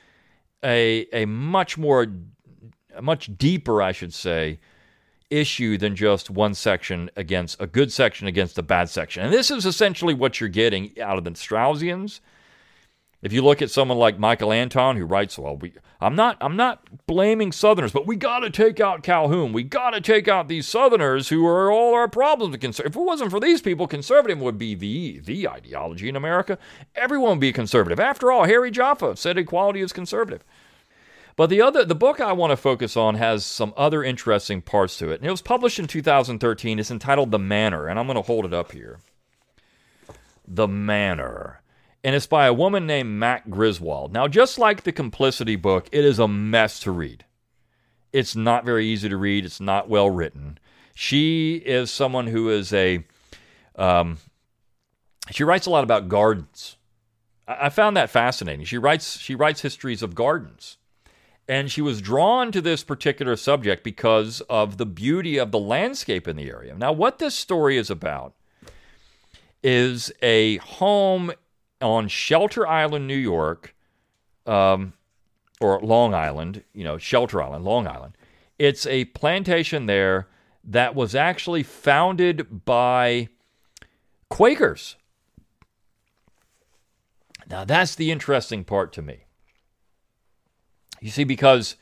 a, 0.64 1.06
a 1.12 1.24
much 1.26 1.76
more, 1.76 2.06
a 2.94 3.02
much 3.02 3.36
deeper, 3.36 3.82
I 3.82 3.92
should 3.92 4.14
say, 4.14 4.60
issue 5.30 5.78
than 5.78 5.96
just 5.96 6.30
one 6.30 6.54
section 6.54 7.10
against 7.16 7.60
a 7.60 7.66
good 7.66 7.92
section 7.92 8.26
against 8.26 8.58
a 8.58 8.62
bad 8.62 8.88
section. 8.88 9.24
And 9.24 9.32
this 9.32 9.50
is 9.50 9.64
essentially 9.64 10.14
what 10.14 10.40
you're 10.40 10.48
getting 10.48 11.00
out 11.00 11.18
of 11.18 11.24
the 11.24 11.30
Straussians 11.30 12.20
if 13.22 13.32
you 13.32 13.40
look 13.42 13.62
at 13.62 13.70
someone 13.70 13.98
like 13.98 14.18
Michael 14.18 14.52
Anton, 14.52 14.96
who 14.96 15.04
writes, 15.04 15.38
"Well, 15.38 15.56
we, 15.56 15.72
I'm 16.00 16.16
not, 16.16 16.36
I'm 16.40 16.56
not 16.56 17.06
blaming 17.06 17.52
Southerners, 17.52 17.92
but 17.92 18.04
we 18.04 18.16
got 18.16 18.40
to 18.40 18.50
take 18.50 18.80
out 18.80 19.04
Calhoun. 19.04 19.52
We 19.52 19.62
got 19.62 19.90
to 19.90 20.00
take 20.00 20.26
out 20.26 20.48
these 20.48 20.66
Southerners 20.66 21.28
who 21.28 21.46
are 21.46 21.70
all 21.70 21.94
our 21.94 22.08
problems." 22.08 22.56
If 22.56 22.80
it 22.80 22.96
wasn't 22.96 23.30
for 23.30 23.38
these 23.38 23.62
people, 23.62 23.86
conservative 23.86 24.40
would 24.40 24.58
be 24.58 24.74
the 24.74 25.20
the 25.20 25.48
ideology 25.48 26.08
in 26.08 26.16
America. 26.16 26.58
Everyone 26.96 27.30
would 27.30 27.40
be 27.40 27.52
conservative. 27.52 28.00
After 28.00 28.32
all, 28.32 28.44
Harry 28.44 28.72
Jaffa 28.72 29.16
said 29.16 29.38
equality 29.38 29.80
is 29.80 29.92
conservative. 29.92 30.42
But 31.36 31.48
the 31.48 31.62
other, 31.62 31.84
the 31.84 31.94
book 31.94 32.20
I 32.20 32.32
want 32.32 32.50
to 32.50 32.56
focus 32.56 32.96
on 32.96 33.14
has 33.14 33.44
some 33.44 33.72
other 33.76 34.04
interesting 34.04 34.60
parts 34.60 34.98
to 34.98 35.10
it. 35.10 35.20
And 35.20 35.26
it 35.26 35.30
was 35.30 35.42
published 35.42 35.78
in 35.78 35.86
2013. 35.86 36.78
It's 36.78 36.90
entitled 36.90 37.30
"The 37.30 37.38
Manor," 37.38 37.88
and 37.88 37.98
I'm 37.98 38.06
going 38.06 38.16
to 38.16 38.22
hold 38.22 38.44
it 38.44 38.54
up 38.54 38.72
here. 38.72 39.00
The 40.46 40.68
Manor 40.68 41.62
and 42.04 42.16
it's 42.16 42.26
by 42.26 42.46
a 42.46 42.52
woman 42.52 42.86
named 42.86 43.10
Mac 43.10 43.48
Griswold. 43.48 44.12
Now, 44.12 44.26
just 44.26 44.58
like 44.58 44.82
the 44.82 44.92
Complicity 44.92 45.56
book, 45.56 45.88
it 45.92 46.04
is 46.04 46.18
a 46.18 46.26
mess 46.26 46.80
to 46.80 46.90
read. 46.90 47.24
It's 48.12 48.34
not 48.34 48.64
very 48.64 48.86
easy 48.86 49.08
to 49.08 49.16
read, 49.16 49.44
it's 49.44 49.60
not 49.60 49.88
well 49.88 50.10
written. 50.10 50.58
She 50.94 51.56
is 51.56 51.90
someone 51.90 52.26
who 52.26 52.50
is 52.50 52.72
a, 52.72 53.04
um, 53.76 54.18
she 55.30 55.44
writes 55.44 55.66
a 55.66 55.70
lot 55.70 55.84
about 55.84 56.08
gardens. 56.08 56.76
I 57.46 57.70
found 57.70 57.96
that 57.96 58.10
fascinating. 58.10 58.66
She 58.66 58.78
writes, 58.78 59.18
she 59.18 59.34
writes 59.34 59.62
histories 59.62 60.02
of 60.02 60.14
gardens. 60.14 60.76
And 61.48 61.70
she 61.70 61.82
was 61.82 62.00
drawn 62.00 62.52
to 62.52 62.60
this 62.60 62.84
particular 62.84 63.36
subject 63.36 63.82
because 63.82 64.40
of 64.42 64.76
the 64.76 64.86
beauty 64.86 65.38
of 65.38 65.50
the 65.50 65.58
landscape 65.58 66.28
in 66.28 66.36
the 66.36 66.48
area. 66.48 66.74
Now, 66.76 66.92
what 66.92 67.18
this 67.18 67.34
story 67.34 67.76
is 67.76 67.90
about 67.90 68.34
is 69.62 70.12
a 70.22 70.58
home 70.58 71.32
on 71.80 72.08
Shelter 72.08 72.66
Island, 72.66 73.06
New 73.06 73.16
York, 73.16 73.74
um, 74.46 74.92
or 75.60 75.80
Long 75.80 76.14
Island, 76.14 76.62
you 76.72 76.84
know, 76.84 76.98
Shelter 76.98 77.42
Island, 77.42 77.64
Long 77.64 77.86
Island. 77.86 78.16
It's 78.58 78.86
a 78.86 79.06
plantation 79.06 79.86
there 79.86 80.28
that 80.64 80.94
was 80.94 81.14
actually 81.14 81.62
founded 81.62 82.64
by 82.64 83.28
Quakers. 84.28 84.96
Now, 87.48 87.64
that's 87.64 87.94
the 87.94 88.10
interesting 88.10 88.64
part 88.64 88.92
to 88.94 89.02
me. 89.02 89.24
You 91.02 91.10
see, 91.10 91.24
because 91.24 91.74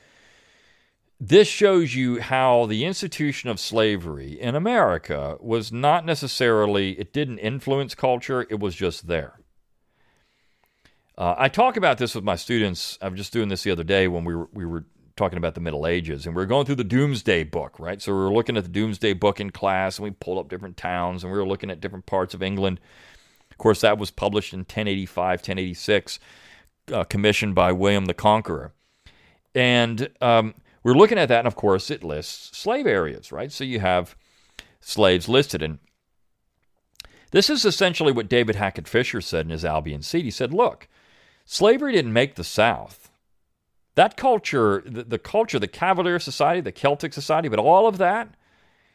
this 1.20 1.46
shows 1.46 1.94
you 1.94 2.20
how 2.22 2.64
the 2.64 2.86
institution 2.86 3.50
of 3.50 3.60
slavery 3.60 4.40
in 4.40 4.54
America 4.54 5.36
was 5.40 5.70
not 5.70 6.06
necessarily, 6.06 6.98
it 6.98 7.12
didn't 7.12 7.38
influence 7.38 7.94
culture, 7.94 8.46
it 8.48 8.58
was 8.58 8.74
just 8.74 9.08
there. 9.08 9.38
Uh, 11.18 11.34
I 11.36 11.48
talk 11.50 11.76
about 11.76 11.98
this 11.98 12.14
with 12.14 12.24
my 12.24 12.36
students. 12.36 12.98
I 13.02 13.08
was 13.08 13.18
just 13.18 13.30
doing 13.34 13.50
this 13.50 13.62
the 13.62 13.70
other 13.70 13.84
day 13.84 14.08
when 14.08 14.24
we 14.24 14.34
were, 14.34 14.48
we 14.54 14.64
were 14.64 14.86
talking 15.16 15.36
about 15.36 15.54
the 15.54 15.60
Middle 15.60 15.86
Ages, 15.86 16.24
and 16.24 16.34
we 16.34 16.40
were 16.40 16.46
going 16.46 16.64
through 16.64 16.76
the 16.76 16.84
Domesday 16.84 17.44
Book, 17.44 17.78
right? 17.78 18.00
So 18.00 18.14
we 18.14 18.20
were 18.20 18.32
looking 18.32 18.56
at 18.56 18.64
the 18.64 18.70
Domesday 18.70 19.12
Book 19.12 19.38
in 19.38 19.50
class, 19.50 19.98
and 19.98 20.04
we 20.04 20.12
pulled 20.12 20.38
up 20.38 20.48
different 20.48 20.78
towns, 20.78 21.22
and 21.22 21.30
we 21.30 21.38
were 21.38 21.46
looking 21.46 21.70
at 21.70 21.82
different 21.82 22.06
parts 22.06 22.32
of 22.32 22.42
England. 22.42 22.80
Of 23.50 23.58
course, 23.58 23.82
that 23.82 23.98
was 23.98 24.10
published 24.10 24.54
in 24.54 24.60
1085, 24.60 25.40
1086, 25.40 26.18
uh, 26.90 27.04
commissioned 27.04 27.54
by 27.54 27.72
William 27.72 28.06
the 28.06 28.14
Conqueror. 28.14 28.72
And 29.54 30.11
um, 30.21 30.54
we're 30.83 30.95
looking 30.95 31.19
at 31.19 31.28
that, 31.28 31.40
and 31.40 31.47
of 31.47 31.57
course, 31.57 31.90
it 31.90 32.04
lists 32.04 32.57
slave 32.57 32.87
areas, 32.87 33.33
right? 33.33 33.50
So 33.50 33.64
you 33.64 33.80
have 33.80 34.16
slaves 34.80 35.28
listed. 35.28 35.62
And 35.62 35.78
this 37.33 37.50
is 37.50 37.64
essentially 37.64 38.12
what 38.12 38.28
David 38.28 38.57
Hackett 38.57 38.88
Fischer 38.88 39.21
said 39.21 39.47
in 39.47 39.50
his 39.50 39.64
Albion's 39.64 40.07
Seed. 40.07 40.25
He 40.25 40.30
said, 40.30 40.52
Look, 40.52 40.88
slavery 41.45 41.92
didn't 41.92 42.12
make 42.12 42.35
the 42.35 42.45
South. 42.45 43.11
That 43.95 44.16
culture, 44.16 44.83
the, 44.87 45.02
the 45.02 45.19
culture, 45.19 45.59
the 45.59 45.69
Cavalier 45.69 46.19
Society, 46.19 46.61
the 46.61 46.73
Celtic 46.73 47.12
Society, 47.12 47.49
but 47.49 47.59
all 47.59 47.87
of 47.87 47.99
that, 47.99 48.35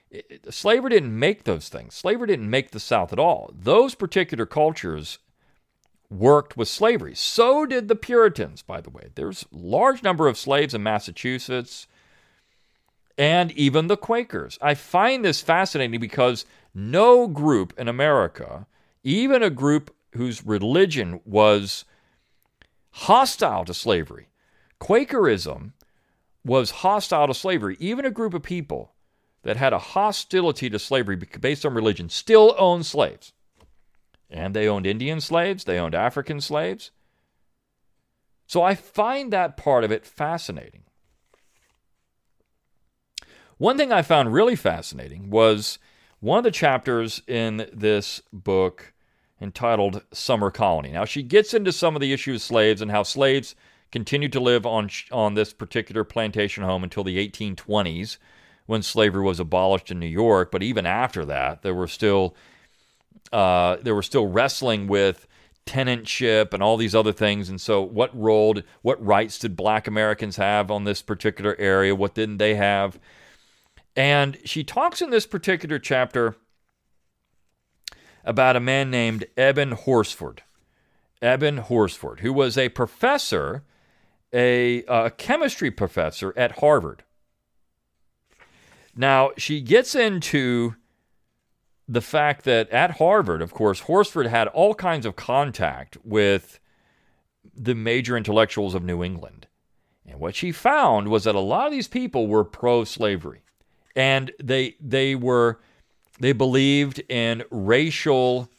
it, 0.10 0.54
slavery 0.54 0.92
didn't 0.92 1.18
make 1.18 1.44
those 1.44 1.70
things. 1.70 1.94
Slavery 1.94 2.28
didn't 2.28 2.50
make 2.50 2.72
the 2.72 2.80
South 2.80 3.12
at 3.12 3.20
all. 3.20 3.52
Those 3.54 3.94
particular 3.94 4.46
cultures 4.46 5.20
worked 6.10 6.56
with 6.56 6.68
slavery. 6.68 7.16
So 7.16 7.66
did 7.66 7.88
the 7.88 7.96
Puritans, 7.96 8.62
by 8.62 8.82
the 8.82 8.90
way. 8.90 9.10
There's 9.16 9.44
a 9.44 9.58
large 9.58 10.04
number 10.04 10.28
of 10.28 10.38
slaves 10.38 10.74
in 10.74 10.84
Massachusetts 10.84 11.88
and 13.18 13.52
even 13.54 13.88
the 13.88 13.98
Quakers. 13.98 14.58
I 14.62 14.74
find 14.74 15.24
this 15.24 15.42
fascinating 15.42 16.00
because 16.00 16.46
no 16.74 17.28
group 17.28 17.74
in 17.78 17.88
America, 17.88 18.68
even 19.04 19.42
a 19.42 19.50
group 19.50 19.96
whose 20.14 20.46
religion 20.46 21.22
was 21.26 21.86
hostile 22.92 23.66
to 23.66 23.74
slavery, 23.74 24.30
Quakerism 24.80 25.74
was 26.44 26.70
hostile 26.72 27.28
to 27.28 27.34
slavery. 27.34 27.78
Even 27.80 28.06
a 28.06 28.12
group 28.12 28.34
of 28.34 28.44
people 28.44 28.94
that 29.44 29.58
had 29.58 29.74
a 29.74 29.80
hostility 29.80 30.70
to 30.70 30.80
slavery 30.80 31.16
based 31.16 31.66
on 31.66 31.74
religion 31.74 32.10
still 32.10 32.56
owned 32.58 32.86
slaves. 32.86 33.32
And 34.30 34.56
they 34.56 34.68
owned 34.68 34.88
Indian 34.88 35.22
slaves, 35.22 35.64
they 35.64 35.80
owned 35.80 35.96
African 35.96 36.42
slaves. 36.42 36.92
So 38.48 38.62
I 38.62 38.76
find 38.76 39.32
that 39.34 39.58
part 39.58 39.84
of 39.84 39.92
it 39.92 40.06
fascinating. 40.06 40.84
One 43.58 43.78
thing 43.78 43.92
I 43.92 44.02
found 44.02 44.34
really 44.34 44.56
fascinating 44.56 45.30
was 45.30 45.80
one 46.20 46.40
of 46.40 46.44
the 46.44 46.52
chapters 46.52 47.22
in 47.28 47.70
this 47.72 48.22
book 48.34 48.94
entitled 49.42 50.04
Summer 50.12 50.52
Colony. 50.52 50.92
Now, 50.92 51.06
she 51.06 51.24
gets 51.24 51.54
into 51.54 51.72
some 51.72 51.96
of 51.96 52.02
the 52.02 52.14
issues 52.14 52.42
of 52.42 52.46
slaves 52.46 52.82
and 52.82 52.92
how 52.92 53.04
slaves 53.04 53.56
continued 53.92 54.34
to 54.34 54.40
live 54.40 54.66
on, 54.66 54.90
on 55.12 55.36
this 55.36 55.54
particular 55.54 56.04
plantation 56.04 56.64
home 56.64 56.84
until 56.84 57.04
the 57.04 57.18
1820s 57.18 58.18
when 58.66 58.82
slavery 58.82 59.24
was 59.24 59.40
abolished 59.40 59.92
in 59.92 60.00
New 60.00 60.08
York. 60.08 60.52
But 60.52 60.64
even 60.64 60.86
after 60.86 61.24
that, 61.26 61.62
there 61.62 61.76
were 61.76 61.88
still 61.88 62.36
uh, 63.36 63.76
they 63.82 63.92
were 63.92 64.02
still 64.02 64.28
wrestling 64.28 64.88
with 64.88 65.28
tenantship 65.66 66.54
and 66.54 66.64
all 66.64 66.78
these 66.78 66.96
other 66.96 67.12
things. 67.12 67.50
And 67.50 67.60
so, 67.60 67.82
what 67.82 68.18
role, 68.18 68.56
what 68.82 69.06
rights 69.06 69.38
did 69.38 69.58
Black 69.58 69.88
Americans 69.88 70.38
have 70.38 70.72
on 70.72 70.86
this 70.86 71.02
particular 71.02 71.54
area? 71.60 71.94
What 71.94 72.16
didn't 72.16 72.38
they 72.38 72.56
have? 72.56 72.98
And 73.94 74.38
she 74.46 74.64
talks 74.64 75.02
in 75.02 75.10
this 75.10 75.26
particular 75.26 75.80
chapter 75.80 76.38
about 78.24 78.56
a 78.56 78.62
man 78.62 78.90
named 78.90 79.26
Eben 79.36 79.74
Horsford. 79.74 80.44
Eben 81.22 81.58
Horsford, 81.58 82.22
who 82.22 82.32
was 82.32 82.58
a 82.58 82.70
professor, 82.70 83.64
a, 84.32 84.86
a 84.86 85.12
chemistry 85.12 85.72
professor 85.72 86.34
at 86.38 86.60
Harvard. 86.60 87.04
Now, 88.96 89.32
she 89.38 89.60
gets 89.60 89.94
into 89.94 90.76
the 91.88 92.02
fact 92.02 92.46
that 92.46 92.70
at 92.70 92.98
Harvard, 92.98 93.42
of 93.42 93.54
course, 93.54 93.82
Horsford 93.82 94.28
had 94.28 94.48
all 94.48 94.74
kinds 94.74 95.06
of 95.06 95.16
contact 95.16 95.98
with 96.04 96.60
the 97.56 97.76
major 97.76 98.18
intellectuals 98.18 98.74
of 98.74 98.84
New 98.84 99.04
England. 99.04 99.48
And 100.06 100.20
what 100.20 100.36
she 100.36 100.52
found 100.52 101.08
was 101.08 101.24
that 101.24 101.36
a 101.36 101.40
lot 101.40 101.68
of 101.68 101.72
these 101.72 101.88
people 101.88 102.28
were 102.28 102.44
pro 102.44 102.84
slavery. 102.84 103.42
And 103.96 104.32
they 104.44 104.76
they 104.80 105.16
were 105.16 105.60
they 106.20 106.34
believed 106.34 107.02
in 107.10 107.44
racial 107.50 108.50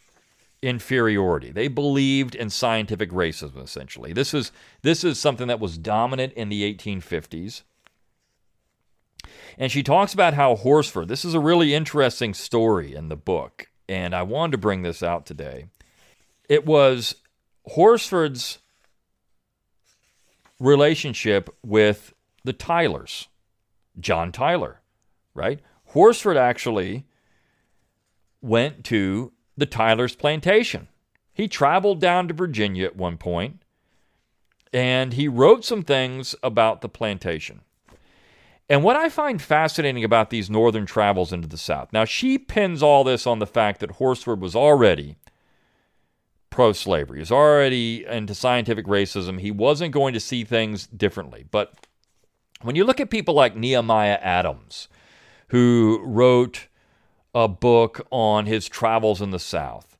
inferiority. 0.62 1.50
They 1.50 1.68
believed 1.68 2.34
in 2.34 2.50
scientific 2.50 3.10
racism 3.10 3.62
essentially. 3.62 4.12
This 4.12 4.34
is 4.34 4.50
this 4.82 5.04
is 5.04 5.18
something 5.18 5.48
that 5.48 5.60
was 5.60 5.78
dominant 5.78 6.32
in 6.34 6.48
the 6.48 6.74
1850s. 6.74 7.62
And 9.58 9.72
she 9.72 9.82
talks 9.82 10.12
about 10.12 10.34
how 10.34 10.54
Horsford, 10.54 11.08
this 11.08 11.24
is 11.24 11.34
a 11.34 11.40
really 11.40 11.74
interesting 11.74 12.34
story 12.34 12.94
in 12.94 13.08
the 13.08 13.16
book, 13.16 13.68
and 13.88 14.14
I 14.14 14.22
wanted 14.22 14.52
to 14.52 14.58
bring 14.58 14.82
this 14.82 15.02
out 15.02 15.24
today. 15.26 15.66
It 16.48 16.66
was 16.66 17.16
Horsford's 17.64 18.58
relationship 20.60 21.54
with 21.64 22.14
the 22.44 22.52
Tylers, 22.52 23.28
John 23.98 24.30
Tyler, 24.32 24.80
right? 25.34 25.60
Horsford 25.86 26.36
actually 26.36 27.06
went 28.40 28.84
to 28.84 29.32
the 29.56 29.66
Tyler's 29.66 30.14
plantation. 30.14 30.88
He 31.32 31.48
traveled 31.48 32.00
down 32.00 32.28
to 32.28 32.34
Virginia 32.34 32.86
at 32.86 32.96
one 32.96 33.16
point 33.16 33.60
and 34.72 35.14
he 35.14 35.28
wrote 35.28 35.64
some 35.64 35.82
things 35.82 36.34
about 36.42 36.80
the 36.80 36.88
plantation. 36.88 37.62
And 38.68 38.82
what 38.82 38.96
I 38.96 39.08
find 39.08 39.40
fascinating 39.40 40.02
about 40.02 40.30
these 40.30 40.50
northern 40.50 40.86
travels 40.86 41.32
into 41.32 41.46
the 41.46 41.58
South, 41.58 41.92
now 41.92 42.04
she 42.04 42.36
pins 42.36 42.82
all 42.82 43.04
this 43.04 43.26
on 43.26 43.38
the 43.38 43.46
fact 43.46 43.80
that 43.80 43.92
Horsford 43.92 44.40
was 44.40 44.56
already 44.56 45.16
pro 46.50 46.72
slavery, 46.72 47.20
is 47.20 47.30
already 47.30 48.04
into 48.06 48.34
scientific 48.34 48.86
racism. 48.86 49.40
He 49.40 49.50
wasn't 49.50 49.92
going 49.92 50.14
to 50.14 50.20
see 50.20 50.42
things 50.42 50.86
differently. 50.86 51.44
But 51.50 51.74
when 52.62 52.74
you 52.74 52.84
look 52.84 52.98
at 52.98 53.10
people 53.10 53.34
like 53.34 53.54
Nehemiah 53.54 54.18
Adams, 54.20 54.88
who 55.48 56.00
wrote 56.02 56.66
a 57.34 57.46
book 57.46 58.06
on 58.10 58.46
his 58.46 58.68
travels 58.68 59.20
in 59.20 59.30
the 59.30 59.38
South, 59.38 59.95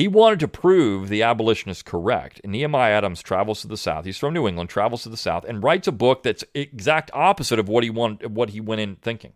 he 0.00 0.08
wanted 0.08 0.40
to 0.40 0.48
prove 0.48 1.10
the 1.10 1.22
abolitionists 1.22 1.82
correct. 1.82 2.40
And 2.42 2.52
Nehemiah 2.52 2.94
Adams 2.94 3.20
travels 3.20 3.60
to 3.60 3.68
the 3.68 3.76
South. 3.76 4.06
He's 4.06 4.16
from 4.16 4.32
New 4.32 4.48
England, 4.48 4.70
travels 4.70 5.02
to 5.02 5.10
the 5.10 5.16
South, 5.18 5.44
and 5.44 5.62
writes 5.62 5.86
a 5.86 5.92
book 5.92 6.22
that's 6.22 6.42
exact 6.54 7.10
opposite 7.12 7.58
of 7.58 7.68
what 7.68 7.84
he 7.84 7.90
wanted, 7.90 8.34
what 8.34 8.48
he 8.48 8.62
went 8.62 8.80
in 8.80 8.96
thinking. 8.96 9.34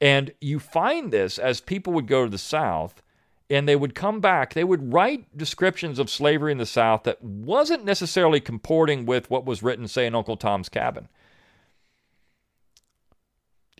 And 0.00 0.32
you 0.40 0.58
find 0.58 1.12
this 1.12 1.38
as 1.38 1.60
people 1.60 1.92
would 1.92 2.08
go 2.08 2.24
to 2.24 2.30
the 2.30 2.38
South 2.38 3.02
and 3.48 3.68
they 3.68 3.76
would 3.76 3.94
come 3.94 4.18
back, 4.18 4.54
they 4.54 4.64
would 4.64 4.92
write 4.92 5.38
descriptions 5.38 6.00
of 6.00 6.10
slavery 6.10 6.50
in 6.50 6.58
the 6.58 6.66
South 6.66 7.04
that 7.04 7.22
wasn't 7.22 7.84
necessarily 7.84 8.40
comporting 8.40 9.06
with 9.06 9.30
what 9.30 9.46
was 9.46 9.62
written, 9.62 9.86
say, 9.86 10.06
in 10.06 10.16
Uncle 10.16 10.36
Tom's 10.36 10.68
Cabin. 10.68 11.06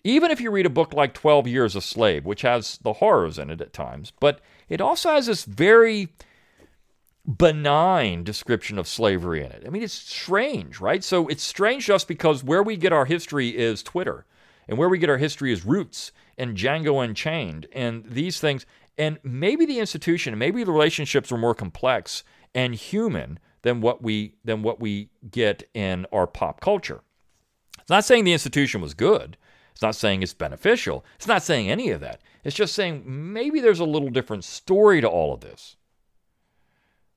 Even 0.03 0.31
if 0.31 0.41
you 0.41 0.51
read 0.51 0.67
a 0.67 0.71
book 0.71 0.95
like 0.95 1.13
12 1.15 1.47
Years 1.47 1.77
a 1.77 1.81
Slave, 1.81 2.25
which 2.25 2.43
has 2.43 2.79
the 2.79 2.95
horrors 2.95 3.39
in 3.39 3.51
it 3.51 3.61
at 3.61 3.73
times, 3.73 4.13
but 4.21 4.41
it 4.69 4.81
also 4.81 5.11
has 5.11 5.27
this 5.27 5.45
very 5.45 6.09
benign 7.27 8.25
description 8.25 8.79
of 8.79 8.89
slavery 8.89 9.45
in 9.45 9.53
it. 9.53 9.65
I 9.67 9.71
mean, 9.71 9.83
it's 9.83 9.93
strange, 9.93 10.81
right? 10.81 11.05
So 11.05 11.29
it's 11.29 11.43
strange 11.43 11.87
just 11.87 12.09
because 12.09 12.43
where 12.43 12.63
we 12.63 12.77
get 12.77 12.93
our 12.93 13.05
history 13.05 13.57
is 13.57 13.83
Twitter, 13.83 14.25
and 14.69 14.79
where 14.79 14.89
we 14.89 14.99
get 14.99 15.11
our 15.11 15.19
history 15.19 15.53
is 15.53 15.67
Roots 15.67 16.13
and 16.39 16.57
Django 16.57 17.05
Unchained, 17.05 17.67
and 17.73 18.05
these 18.05 18.41
things. 18.41 18.65
And 18.97 19.19
maybe 19.23 19.67
the 19.67 19.79
institution, 19.81 20.37
maybe 20.39 20.65
the 20.65 20.73
relationships 20.73 21.31
were 21.31 21.39
more 21.39 21.55
complex 21.55 22.25
and 22.55 22.75
human 22.75 23.39
than 23.63 23.81
what 23.81 24.03
we 24.03 24.35
than 24.45 24.63
what 24.63 24.81
we 24.81 25.11
get 25.31 25.69
in 25.75 26.07
our 26.13 26.27
pop 26.27 26.61
culture. 26.61 27.01
It's 27.79 27.91
not 27.91 28.05
saying 28.05 28.25
the 28.25 28.33
institution 28.33 28.81
was 28.81 28.95
good. 28.95 29.37
It's 29.81 29.83
not 29.83 29.95
saying 29.95 30.23
it's 30.23 30.35
beneficial. 30.35 31.07
It's 31.17 31.27
not 31.27 31.43
saying 31.43 31.71
any 31.71 31.89
of 31.89 32.03
that. 32.03 32.21
It's 32.45 32.55
just 32.55 32.75
saying 32.75 33.03
maybe 33.07 33.61
there's 33.61 33.81
a 33.81 33.87
little 33.87 34.11
different 34.11 34.45
story 34.45 35.01
to 35.01 35.09
all 35.09 35.33
of 35.33 35.41
this 35.41 35.77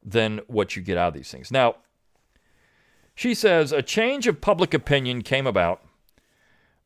than 0.01 0.39
what 0.47 0.73
you 0.73 0.81
get 0.81 0.97
out 0.97 1.09
of 1.09 1.13
these 1.13 1.29
things. 1.29 1.51
Now, 1.51 1.75
she 3.13 3.33
says 3.33 3.73
a 3.73 3.81
change 3.81 4.27
of 4.27 4.39
public 4.39 4.73
opinion 4.73 5.23
came 5.23 5.45
about 5.45 5.81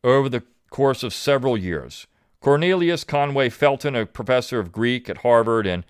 over 0.03 0.29
the 0.29 0.41
course 0.71 1.03
of 1.03 1.13
several 1.13 1.55
years. 1.55 2.07
Cornelius 2.41 3.03
Conway 3.03 3.49
Felton, 3.49 3.95
a 3.95 4.07
professor 4.07 4.57
of 4.59 4.71
Greek 4.71 5.07
at 5.11 5.17
Harvard 5.17 5.67
and 5.67 5.85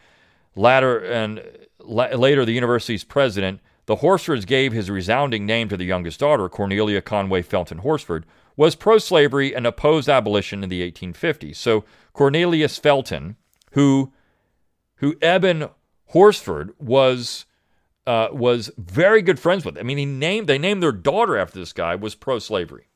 latter 0.54 1.00
and 1.00 1.42
la- 1.80 2.08
later 2.08 2.44
the 2.44 2.52
university's 2.52 3.06
president, 3.06 3.62
the 3.86 3.96
Horsfords 3.96 4.46
gave 4.46 4.74
his 4.74 4.90
resounding 4.90 5.46
name 5.46 5.70
to 5.70 5.78
the 5.78 5.86
youngest 5.86 6.20
daughter, 6.20 6.50
Cornelia 6.50 7.02
Conway 7.02 7.42
Felton 7.42 7.78
Horsford, 7.78 8.26
was 8.58 8.76
pro 8.76 8.98
slavery 8.98 9.56
and 9.56 9.66
opposed 9.66 10.10
abolition 10.10 10.64
in 10.64 10.70
the 10.70 10.92
1850s. 10.92 11.56
So 11.56 11.86
Cornelius 12.12 12.78
Felton, 12.78 13.38
who, 13.72 14.12
who 14.96 15.16
Eben 15.22 15.70
Horsford 16.08 16.74
was, 16.80 17.46
uh, 18.08 18.30
was 18.32 18.72
very 18.78 19.22
good 19.22 19.40
friends 19.40 19.64
with. 19.64 19.78
I 19.78 19.84
mean, 19.84 19.98
he 19.98 20.06
named, 20.06 20.48
they 20.48 20.58
named 20.58 20.82
their 20.82 20.92
daughter 20.92 21.38
after 21.38 21.60
this 21.60 21.72
guy, 21.72 21.96
was 21.96 22.16
pro 22.16 22.40
slavery. 22.40 22.88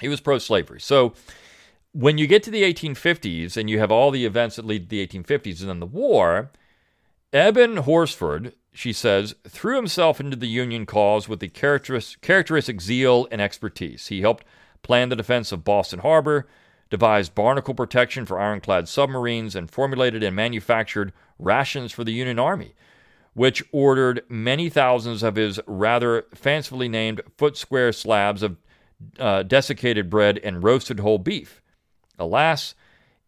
He 0.00 0.08
was 0.08 0.20
pro 0.20 0.38
slavery. 0.38 0.80
So 0.80 1.12
when 1.92 2.18
you 2.18 2.26
get 2.26 2.42
to 2.44 2.50
the 2.50 2.62
1850s 2.62 3.56
and 3.56 3.68
you 3.68 3.78
have 3.78 3.92
all 3.92 4.10
the 4.10 4.26
events 4.26 4.56
that 4.56 4.64
lead 4.64 4.84
to 4.84 4.88
the 4.88 5.06
1850s 5.06 5.60
and 5.60 5.68
then 5.68 5.80
the 5.80 5.86
war, 5.86 6.50
Eben 7.32 7.78
Horsford, 7.78 8.54
she 8.76 8.92
says, 8.92 9.34
threw 9.48 9.76
himself 9.76 10.20
into 10.20 10.36
the 10.36 10.46
Union 10.46 10.84
cause 10.84 11.30
with 11.30 11.40
the 11.40 11.48
characteristic 11.48 12.80
zeal 12.82 13.26
and 13.30 13.40
expertise. 13.40 14.08
He 14.08 14.20
helped 14.20 14.44
plan 14.82 15.08
the 15.08 15.16
defense 15.16 15.50
of 15.50 15.64
Boston 15.64 16.00
Harbor, 16.00 16.46
devised 16.90 17.34
barnacle 17.34 17.72
protection 17.72 18.26
for 18.26 18.38
ironclad 18.38 18.86
submarines, 18.86 19.56
and 19.56 19.70
formulated 19.70 20.22
and 20.22 20.36
manufactured 20.36 21.14
rations 21.38 21.90
for 21.90 22.04
the 22.04 22.12
Union 22.12 22.38
Army, 22.38 22.74
which 23.32 23.64
ordered 23.72 24.22
many 24.28 24.68
thousands 24.68 25.22
of 25.22 25.36
his 25.36 25.58
rather 25.66 26.26
fancifully 26.34 26.88
named 26.88 27.22
foot 27.38 27.56
square 27.56 27.92
slabs 27.92 28.42
of 28.42 28.58
uh, 29.18 29.42
desiccated 29.42 30.10
bread 30.10 30.38
and 30.44 30.62
roasted 30.62 31.00
whole 31.00 31.18
beef. 31.18 31.62
Alas, 32.18 32.74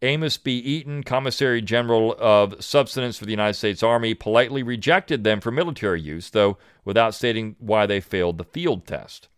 Amos 0.03 0.37
B. 0.37 0.59
Eaton, 0.59 1.03
Commissary 1.03 1.61
General 1.61 2.15
of 2.19 2.63
Subsistence 2.63 3.19
for 3.19 3.25
the 3.25 3.33
United 3.33 3.55
States 3.55 3.83
Army, 3.83 4.15
politely 4.15 4.63
rejected 4.63 5.25
them 5.25 5.41
for 5.41 5.51
military 5.51 6.01
use, 6.01 6.31
though 6.31 6.57
without 6.85 7.15
stating 7.15 7.57
why 7.59 7.85
they 7.87 8.01
failed 8.01 8.39
the 8.39 8.45
field 8.45 8.87
test. 8.87 9.29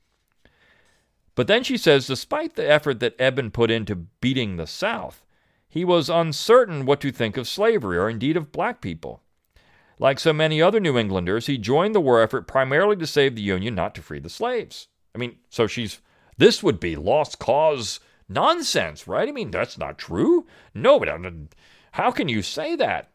But 1.34 1.46
then 1.46 1.62
she 1.62 1.78
says, 1.78 2.06
despite 2.06 2.56
the 2.56 2.70
effort 2.70 3.00
that 3.00 3.18
Eben 3.18 3.50
put 3.50 3.70
into 3.70 4.06
beating 4.20 4.56
the 4.56 4.66
South, 4.66 5.24
he 5.68 5.84
was 5.84 6.10
uncertain 6.10 6.84
what 6.84 7.00
to 7.00 7.12
think 7.12 7.36
of 7.36 7.48
slavery, 7.48 7.96
or 7.96 8.10
indeed 8.10 8.36
of 8.36 8.52
black 8.52 8.82
people. 8.82 9.22
Like 9.98 10.18
so 10.18 10.32
many 10.32 10.60
other 10.60 10.80
New 10.80 10.98
Englanders, 10.98 11.46
he 11.46 11.56
joined 11.56 11.94
the 11.94 12.00
war 12.00 12.20
effort 12.20 12.46
primarily 12.46 12.96
to 12.96 13.06
save 13.06 13.34
the 13.34 13.42
Union, 13.42 13.74
not 13.74 13.94
to 13.94 14.02
free 14.02 14.18
the 14.18 14.28
slaves. 14.28 14.88
I 15.14 15.18
mean, 15.18 15.36
so 15.48 15.66
she's 15.66 16.00
this 16.36 16.62
would 16.62 16.80
be 16.80 16.96
lost 16.96 17.38
cause 17.38 18.00
nonsense, 18.30 19.06
right? 19.06 19.28
I 19.28 19.32
mean, 19.32 19.50
that's 19.50 19.76
not 19.76 19.98
true. 19.98 20.46
No, 20.72 20.98
but 20.98 21.08
uh, 21.08 21.30
how 21.92 22.10
can 22.12 22.28
you 22.28 22.40
say 22.40 22.76
that? 22.76 23.10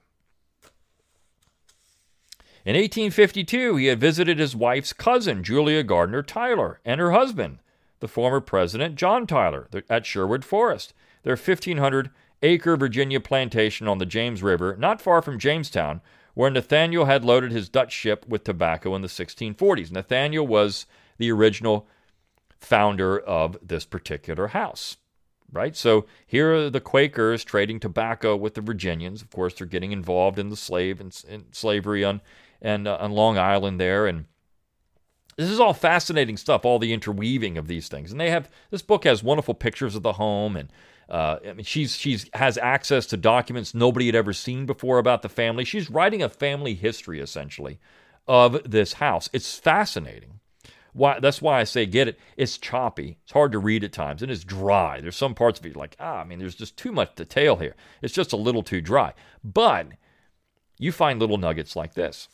In 2.65 2.75
1852, 2.75 3.77
he 3.77 3.85
had 3.85 3.99
visited 3.99 4.39
his 4.39 4.55
wife's 4.55 4.91
cousin, 4.91 5.43
Julia 5.43 5.83
Gardiner 5.83 6.23
Tyler, 6.23 6.81
and 6.83 6.99
her 6.99 7.11
husband, 7.11 7.59
the 7.99 8.07
former 8.07 8.41
president, 8.41 8.95
John 8.95 9.25
Tyler, 9.25 9.69
at 9.89 10.05
Sherwood 10.05 10.43
Forest, 10.43 10.93
their 11.23 11.35
1,500 11.35 12.09
acre 12.41 12.75
Virginia 12.75 13.19
plantation 13.19 13.87
on 13.87 13.99
the 13.99 14.05
James 14.05 14.43
River, 14.43 14.75
not 14.77 15.01
far 15.01 15.21
from 15.21 15.39
Jamestown, 15.39 16.01
where 16.33 16.49
Nathaniel 16.49 17.05
had 17.05 17.23
loaded 17.23 17.51
his 17.51 17.69
Dutch 17.69 17.93
ship 17.93 18.25
with 18.27 18.43
tobacco 18.43 18.95
in 18.95 19.01
the 19.01 19.07
1640s. 19.07 19.91
Nathaniel 19.91 20.45
was 20.45 20.85
the 21.17 21.31
original 21.31 21.87
founder 22.59 23.17
of 23.19 23.57
this 23.61 23.85
particular 23.85 24.47
house 24.47 24.97
right? 25.55 25.75
So 25.75 26.05
here 26.27 26.53
are 26.53 26.69
the 26.69 26.81
Quakers 26.81 27.43
trading 27.43 27.79
tobacco 27.79 28.35
with 28.35 28.53
the 28.53 28.61
Virginians. 28.61 29.21
Of 29.21 29.31
course, 29.31 29.55
they're 29.55 29.67
getting 29.67 29.91
involved 29.91 30.37
in 30.37 30.49
the 30.49 30.55
slave 30.55 30.99
and, 30.99 31.13
slavery 31.51 32.03
on 32.03 32.21
and 32.61 32.87
uh, 32.87 32.97
on 32.99 33.11
Long 33.11 33.37
Island 33.37 33.79
there, 33.79 34.05
and 34.05 34.25
this 35.37 35.49
is 35.49 35.59
all 35.59 35.73
fascinating 35.73 36.37
stuff. 36.37 36.65
All 36.65 36.79
the 36.79 36.93
interweaving 36.93 37.57
of 37.57 37.67
these 37.67 37.87
things, 37.87 38.11
and 38.11 38.19
they 38.19 38.29
have 38.29 38.49
this 38.69 38.81
book 38.81 39.03
has 39.03 39.23
wonderful 39.23 39.53
pictures 39.53 39.95
of 39.95 40.03
the 40.03 40.13
home, 40.13 40.55
and 40.55 40.69
uh, 41.09 41.37
I 41.47 41.53
mean 41.53 41.65
she's 41.65 41.95
she's 41.95 42.29
has 42.33 42.57
access 42.57 43.05
to 43.07 43.17
documents 43.17 43.73
nobody 43.73 44.05
had 44.07 44.15
ever 44.15 44.33
seen 44.33 44.65
before 44.65 44.97
about 44.97 45.21
the 45.21 45.29
family. 45.29 45.65
She's 45.65 45.89
writing 45.89 46.21
a 46.21 46.29
family 46.29 46.75
history 46.75 47.19
essentially 47.19 47.79
of 48.27 48.69
this 48.69 48.93
house. 48.93 49.29
It's 49.33 49.57
fascinating. 49.57 50.34
Why, 50.95 51.19
that's 51.19 51.41
why 51.41 51.59
I 51.59 51.65
say 51.65 51.85
get 51.85 52.07
it. 52.07 52.17
It's 52.37 52.57
choppy. 52.57 53.17
It's 53.23 53.33
hard 53.33 53.51
to 53.51 53.59
read 53.59 53.83
at 53.83 53.91
times, 53.91 54.21
and 54.21 54.31
it's 54.31 54.45
dry. 54.45 55.01
There's 55.01 55.17
some 55.17 55.35
parts 55.35 55.59
of 55.59 55.65
it 55.65 55.75
like, 55.75 55.97
ah, 55.99 56.21
I 56.21 56.23
mean, 56.23 56.39
there's 56.39 56.55
just 56.55 56.77
too 56.77 56.93
much 56.93 57.15
detail 57.15 57.57
here. 57.57 57.75
It's 58.01 58.13
just 58.13 58.31
a 58.31 58.37
little 58.37 58.63
too 58.63 58.79
dry. 58.79 59.13
But 59.43 59.87
you 60.79 60.93
find 60.93 61.19
little 61.19 61.37
nuggets 61.37 61.75
like 61.75 61.95
this. 61.95 62.29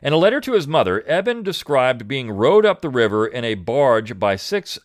In 0.00 0.12
a 0.12 0.18
letter 0.18 0.40
to 0.42 0.52
his 0.52 0.68
mother, 0.68 1.02
Eben 1.08 1.42
described 1.42 2.06
being 2.06 2.30
rowed 2.30 2.64
up 2.64 2.80
the 2.80 2.88
river 2.88 3.26
in 3.26 3.44
a 3.44 3.54
barge 3.54 4.16
by 4.16 4.36
six 4.36 4.78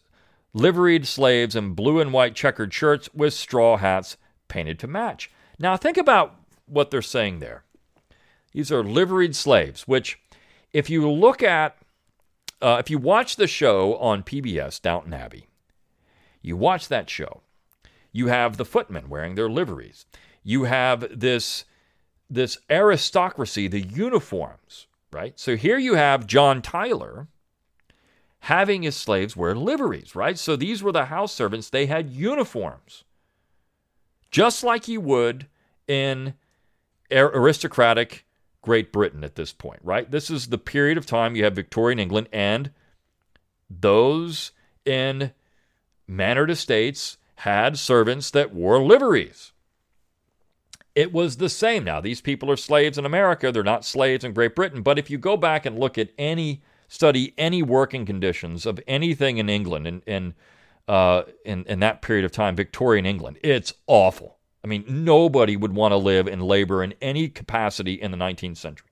liveried 0.56 1.06
slaves 1.06 1.56
in 1.56 1.76
blue 1.76 2.00
and 2.00 2.12
white 2.12 2.34
checkered 2.34 2.74
shirts 2.74 3.08
with 3.13 3.36
straw 3.36 3.78
hats 3.78 4.17
painted 4.47 4.80
to 4.80 4.88
match. 4.88 5.30
Now, 5.60 5.78
think 5.78 5.97
about 5.97 6.39
what 6.65 6.89
they're 6.89 7.04
saying 7.04 7.38
there. 7.38 7.65
These 8.52 8.71
are 8.71 8.84
liveried 8.84 9.36
slaves, 9.36 9.88
which 9.88 10.17
if 10.73 10.89
you 10.89 11.10
look 11.10 11.43
at, 11.43 11.77
uh, 12.62 12.77
if 12.79 12.89
you 12.89 12.97
watch 12.97 13.36
the 13.36 13.47
show 13.47 13.95
on 13.97 14.23
PBS, 14.23 14.81
Downton 14.81 15.13
Abbey, 15.13 15.47
you 16.41 16.57
watch 16.57 16.88
that 16.88 17.10
show. 17.10 17.41
You 18.12 18.27
have 18.27 18.57
the 18.57 18.65
footmen 18.65 19.10
wearing 19.10 19.36
their 19.36 19.49
liveries. 19.49 20.05
You 20.43 20.63
have 20.63 21.19
this 21.19 21.65
this 22.29 22.57
aristocracy, 22.69 23.67
the 23.67 23.81
uniforms, 23.81 24.88
right? 25.12 25.38
So 25.38 25.57
here 25.57 25.77
you 25.77 25.95
have 25.95 26.25
John 26.25 26.62
Tyler 26.62 27.27
having 28.45 28.84
his 28.84 28.95
slaves 28.95 29.36
wear 29.36 29.53
liveries, 29.53 30.15
right? 30.15 30.39
So 30.39 30.55
these 30.55 30.81
were 30.81 30.93
the 30.93 31.05
house 31.05 31.34
servants. 31.34 31.69
They 31.69 31.88
had 31.88 32.10
uniforms, 32.10 33.03
just 34.31 34.63
like 34.63 34.88
you 34.88 35.01
would 35.01 35.47
in 35.89 36.36
aristocratic 37.12 38.25
Great 38.62 38.91
Britain 38.91 39.24
at 39.24 39.36
this 39.36 39.54
point, 39.54 39.80
right? 39.84 40.10
This 40.10 40.30
is 40.30 40.47
the 40.47 40.58
period 40.58 40.97
of 40.97 41.06
time 41.06 41.36
you 41.36 41.43
have 41.43 41.56
Victorian 41.56 42.00
England 42.00 42.30
and 42.32 42.71
those 43.69 44.52
in 44.86 45.32
mannered 46.08 46.52
estates 46.52 47.17
had 47.36 47.78
servants 47.78 48.30
that 48.32 48.54
wore 48.54 48.82
liveries. 48.84 49.54
It 50.93 51.13
was 51.13 51.38
the 51.38 51.50
same. 51.50 51.86
Now, 51.86 52.02
these 52.02 52.21
people 52.21 52.52
are 52.52 52.58
slaves 52.58 52.97
in 52.97 53.06
America. 53.06 53.52
They're 53.52 53.63
not 53.63 53.86
slaves 53.86 54.24
in 54.24 54.34
Great 54.34 54.56
Britain. 54.56 54.82
But 54.82 55.00
if 55.00 55.10
you 55.10 55.17
go 55.17 55.38
back 55.38 55.65
and 55.65 55.80
look 55.80 55.97
at 55.97 56.10
any, 56.17 56.62
study 56.89 57.34
any 57.38 57.63
working 57.63 58.06
conditions 58.06 58.65
of 58.65 58.80
anything 58.88 59.38
in 59.38 59.50
England 59.50 59.88
in, 59.88 60.02
in, 60.02 60.34
uh, 60.88 61.24
in, 61.45 61.63
in 61.65 61.80
that 61.80 62.02
period 62.02 62.26
of 62.26 62.32
time, 62.32 62.56
Victorian 62.56 63.06
England, 63.06 63.39
it's 63.41 63.74
awful. 63.88 64.38
I 64.63 64.67
mean, 64.67 64.86
nobody 64.88 65.58
would 65.58 65.74
want 65.74 65.91
to 65.91 65.97
live 65.97 66.28
and 66.28 66.43
labor 66.43 66.84
in 66.84 66.93
any 67.02 67.28
capacity 67.30 67.93
in 67.93 68.12
the 68.12 68.17
19th 68.17 68.58
century. 68.58 68.89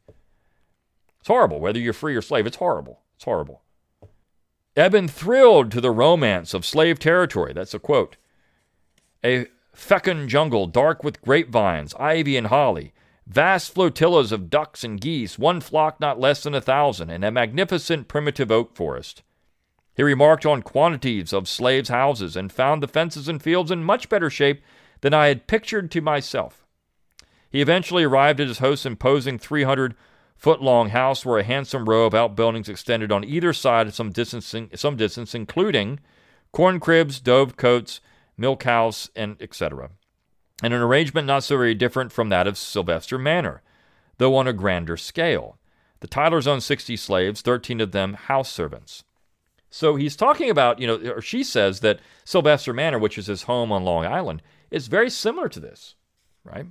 It's 1.20 1.28
horrible, 1.28 1.60
whether 1.60 1.80
you're 1.80 1.94
free 1.94 2.16
or 2.16 2.22
slave. 2.22 2.48
It's 2.48 2.58
horrible. 2.58 3.02
It's 3.16 3.26
horrible. 3.26 3.62
Eben 4.76 5.08
thrilled 5.08 5.72
to 5.72 5.82
the 5.82 5.92
romance 5.92 6.54
of 6.54 6.66
slave 6.66 7.00
territory. 7.00 7.54
That's 7.54 7.74
a 7.74 7.80
quote. 7.80 8.18
A 9.24 9.48
fecund 9.74 10.30
jungle, 10.30 10.68
dark 10.68 11.04
with 11.04 11.22
grapevines, 11.22 11.94
ivy, 12.00 12.38
and 12.38 12.48
holly, 12.48 12.94
vast 13.28 13.74
flotillas 13.74 14.32
of 14.32 14.50
ducks 14.50 14.84
and 14.84 15.00
geese, 15.00 15.38
one 15.38 15.62
flock 15.62 16.00
not 16.00 16.20
less 16.20 16.44
than 16.44 16.56
a 16.56 16.62
thousand, 16.62 17.10
and 17.10 17.24
a 17.24 17.32
magnificent 17.32 18.08
primitive 18.08 18.52
oak 18.52 18.76
forest. 18.76 19.22
He 19.96 20.04
remarked 20.04 20.46
on 20.46 20.62
quantities 20.62 21.34
of 21.34 21.48
slaves' 21.48 21.90
houses 21.90 22.38
and 22.38 22.52
found 22.52 22.82
the 22.82 22.88
fences 22.88 23.28
and 23.28 23.42
fields 23.42 23.72
in 23.72 23.84
much 23.84 24.08
better 24.08 24.30
shape 24.30 24.62
than 25.02 25.14
I 25.14 25.28
had 25.28 25.48
pictured 25.48 25.92
to 25.92 26.02
myself. 26.02 26.66
He 27.50 27.62
eventually 27.62 28.04
arrived 28.04 28.40
at 28.40 28.48
his 28.48 28.60
host's 28.60 28.86
imposing 28.86 29.40
300 29.40 29.96
foot 30.36 30.62
long 30.62 30.90
house 30.90 31.26
where 31.26 31.40
a 31.40 31.44
handsome 31.44 31.90
row 31.90 32.06
of 32.06 32.14
outbuildings 32.14 32.70
extended 32.70 33.12
on 33.12 33.26
either 33.26 33.52
side 33.52 33.88
of 33.88 33.96
some 33.96 34.12
distance, 34.12 34.56
some 34.76 34.96
distance 34.96 35.36
including 35.36 36.00
corn 36.52 36.80
cribs, 36.80 37.20
dove 37.20 37.58
cotes, 37.58 38.00
milk 38.38 38.64
house, 38.64 39.10
and 39.16 39.36
etc. 39.42 39.90
And 40.64 40.74
an 40.74 40.82
arrangement 40.82 41.28
not 41.28 41.44
so 41.44 41.58
very 41.58 41.76
different 41.76 42.12
from 42.12 42.30
that 42.30 42.48
of 42.48 42.58
Sylvester 42.58 43.18
Manor, 43.18 43.62
though 44.18 44.36
on 44.36 44.48
a 44.48 44.54
grander 44.54 44.98
scale. 44.98 45.58
The 46.00 46.08
Tylers 46.08 46.48
owned 46.48 46.64
60 46.64 46.96
slaves, 46.96 47.42
13 47.42 47.82
of 47.82 47.92
them 47.92 48.14
house 48.14 48.50
servants. 48.50 49.04
So 49.70 49.96
he's 49.96 50.16
talking 50.16 50.50
about, 50.50 50.80
you 50.80 50.88
know, 50.88 51.14
or 51.14 51.22
she 51.22 51.44
says 51.44 51.82
that 51.82 52.00
Sylvester 52.24 52.74
Manor, 52.74 53.00
which 53.00 53.18
is 53.18 53.28
his 53.28 53.44
home 53.44 53.72
on 53.72 53.84
Long 53.84 54.06
Island, 54.06 54.42
is 54.72 54.88
very 54.88 55.10
similar 55.10 55.50
to 55.50 55.60
this, 55.60 55.96
right? 56.44 56.66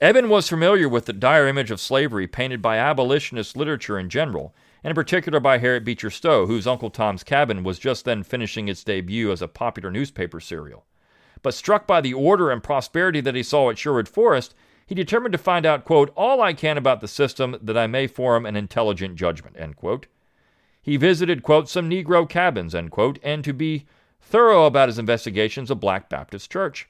Eben 0.00 0.28
was 0.28 0.48
familiar 0.48 0.88
with 0.88 1.06
the 1.06 1.12
dire 1.12 1.46
image 1.46 1.70
of 1.70 1.80
slavery 1.80 2.26
painted 2.26 2.60
by 2.60 2.76
abolitionist 2.76 3.56
literature 3.56 3.98
in 3.98 4.10
general, 4.10 4.54
and 4.82 4.90
in 4.90 4.94
particular 4.94 5.40
by 5.40 5.58
Harriet 5.58 5.84
Beecher 5.84 6.10
Stowe, 6.10 6.46
whose 6.46 6.66
Uncle 6.66 6.90
Tom's 6.90 7.22
Cabin 7.22 7.62
was 7.62 7.78
just 7.78 8.04
then 8.04 8.22
finishing 8.22 8.68
its 8.68 8.84
debut 8.84 9.30
as 9.30 9.40
a 9.40 9.48
popular 9.48 9.90
newspaper 9.90 10.40
serial. 10.40 10.84
But 11.42 11.54
struck 11.54 11.86
by 11.86 12.00
the 12.00 12.14
order 12.14 12.50
and 12.50 12.62
prosperity 12.62 13.20
that 13.20 13.34
he 13.34 13.42
saw 13.42 13.70
at 13.70 13.78
Sherwood 13.78 14.08
Forest, 14.08 14.54
he 14.86 14.94
determined 14.94 15.32
to 15.32 15.38
find 15.38 15.64
out, 15.64 15.84
quote, 15.84 16.12
all 16.16 16.42
I 16.42 16.52
can 16.52 16.76
about 16.76 17.00
the 17.00 17.08
system 17.08 17.56
that 17.62 17.78
I 17.78 17.86
may 17.86 18.06
form 18.06 18.44
an 18.44 18.56
intelligent 18.56 19.16
judgment, 19.16 19.56
end 19.58 19.76
quote. 19.76 20.06
He 20.82 20.98
visited, 20.98 21.42
quote, 21.42 21.68
some 21.68 21.88
Negro 21.88 22.28
cabins, 22.28 22.74
end 22.74 22.90
quote, 22.90 23.18
and 23.22 23.42
to 23.44 23.54
be 23.54 23.86
thorough 24.20 24.66
about 24.66 24.88
his 24.88 24.98
investigations 24.98 25.70
of 25.70 25.80
Black 25.80 26.10
Baptist 26.10 26.50
Church. 26.50 26.88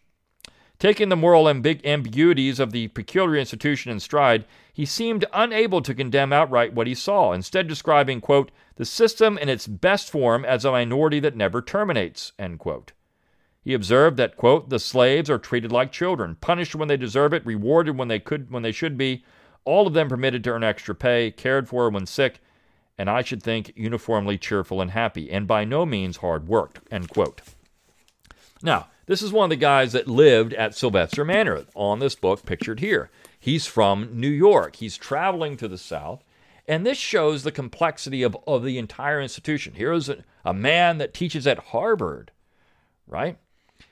Taking 0.85 1.09
the 1.09 1.17
moral 1.17 1.45
ambig- 1.45 1.83
ambiguities 1.87 2.61
of 2.61 2.71
the 2.71 2.89
peculiar 2.89 3.39
institution 3.39 3.91
in 3.91 4.01
stride, 4.01 4.45
he 4.71 4.85
seemed 4.85 5.25
unable 5.33 5.81
to 5.81 5.95
condemn 5.95 6.31
outright 6.31 6.75
what 6.75 6.87
he 6.87 6.95
saw, 6.95 7.33
instead 7.33 7.67
describing, 7.67 8.21
quote, 8.21 8.51
the 8.77 8.85
system 8.85 9.39
in 9.39 9.49
its 9.49 9.67
best 9.67 10.11
form 10.11 10.45
as 10.45 10.63
a 10.63 10.73
minority 10.73 11.21
that 11.21 11.39
never 11.39 11.63
terminates, 11.63 12.33
end 12.39 12.59
quote. 12.59 12.93
He 13.63 13.73
observed 13.73 14.19
that, 14.19 14.37
quote, 14.37 14.69
the 14.69 14.79
slaves 14.79 15.31
are 15.31 15.39
treated 15.39 15.73
like 15.73 15.91
children, 15.91 16.37
punished 16.43 16.75
when 16.75 16.89
they 16.89 16.99
deserve 16.99 17.33
it, 17.33 17.47
rewarded 17.47 17.97
when 17.97 18.09
they 18.09 18.19
could 18.19 18.51
when 18.51 18.63
they 18.63 18.71
should 18.71 18.99
be, 18.99 19.25
all 19.65 19.87
of 19.87 19.95
them 19.95 20.11
permitted 20.11 20.45
to 20.45 20.51
earn 20.51 20.63
extra 20.63 20.95
pay, 20.95 21.31
cared 21.31 21.67
for 21.67 21.89
when 21.89 22.05
sick, 22.05 22.41
and 22.99 23.09
I 23.09 23.23
should 23.23 23.43
think 23.43 23.73
uniformly 23.75 24.37
cheerful 24.37 24.83
and 24.83 24.91
happy, 24.91 25.31
and 25.31 25.47
by 25.47 25.65
no 25.65 25.87
means 25.87 26.19
hard 26.19 26.47
worked, 26.47 26.81
end 26.91 27.09
quote. 27.09 27.41
Now, 28.63 28.89
this 29.07 29.23
is 29.23 29.33
one 29.33 29.45
of 29.45 29.51
the 29.51 29.57
guys 29.57 29.93
that 29.93 30.09
lived 30.09 30.55
at 30.55 30.75
Sylvester 30.75 31.25
Manor 31.25 31.65
on 31.75 31.99
this 31.99 32.15
book 32.15 32.45
pictured 32.45 32.81
here. 32.81 33.11
He's 33.39 33.67
from 33.67 34.09
New 34.19 34.31
York. 34.31 34.77
He's 34.77 34.97
traveling 34.97 35.57
to 35.59 35.69
the 35.69 35.79
South. 35.79 36.25
And 36.67 36.87
this 36.87 36.97
shows 36.97 37.43
the 37.43 37.53
complexity 37.53 38.23
of, 38.23 38.37
of 38.47 38.65
the 38.65 38.79
entire 38.79 39.21
institution. 39.21 39.75
Here 39.75 39.93
is 39.93 40.09
a, 40.09 40.25
a 40.45 40.55
man 40.55 40.99
that 40.99 41.13
teaches 41.13 41.47
at 41.47 41.59
Harvard, 41.59 42.31
right? 43.07 43.37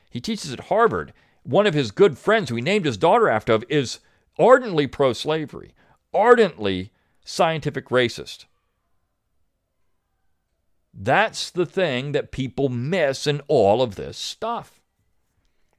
He 0.08 0.20
teaches 0.20 0.52
at 0.52 0.60
Harvard. 0.60 1.12
One 1.42 1.66
of 1.66 1.74
his 1.74 1.90
good 1.90 2.16
friends, 2.16 2.48
who 2.48 2.56
he 2.56 2.62
named 2.62 2.86
his 2.86 2.96
daughter 2.96 3.28
after, 3.28 3.60
is 3.68 4.00
ardently 4.38 4.86
pro 4.86 5.12
slavery, 5.12 5.74
ardently 6.14 6.90
scientific 7.24 7.88
racist. 7.88 8.46
That's 10.94 11.50
the 11.50 11.66
thing 11.66 12.12
that 12.12 12.32
people 12.32 12.68
miss 12.68 13.26
in 13.26 13.40
all 13.48 13.82
of 13.82 13.96
this 13.96 14.16
stuff. 14.16 14.81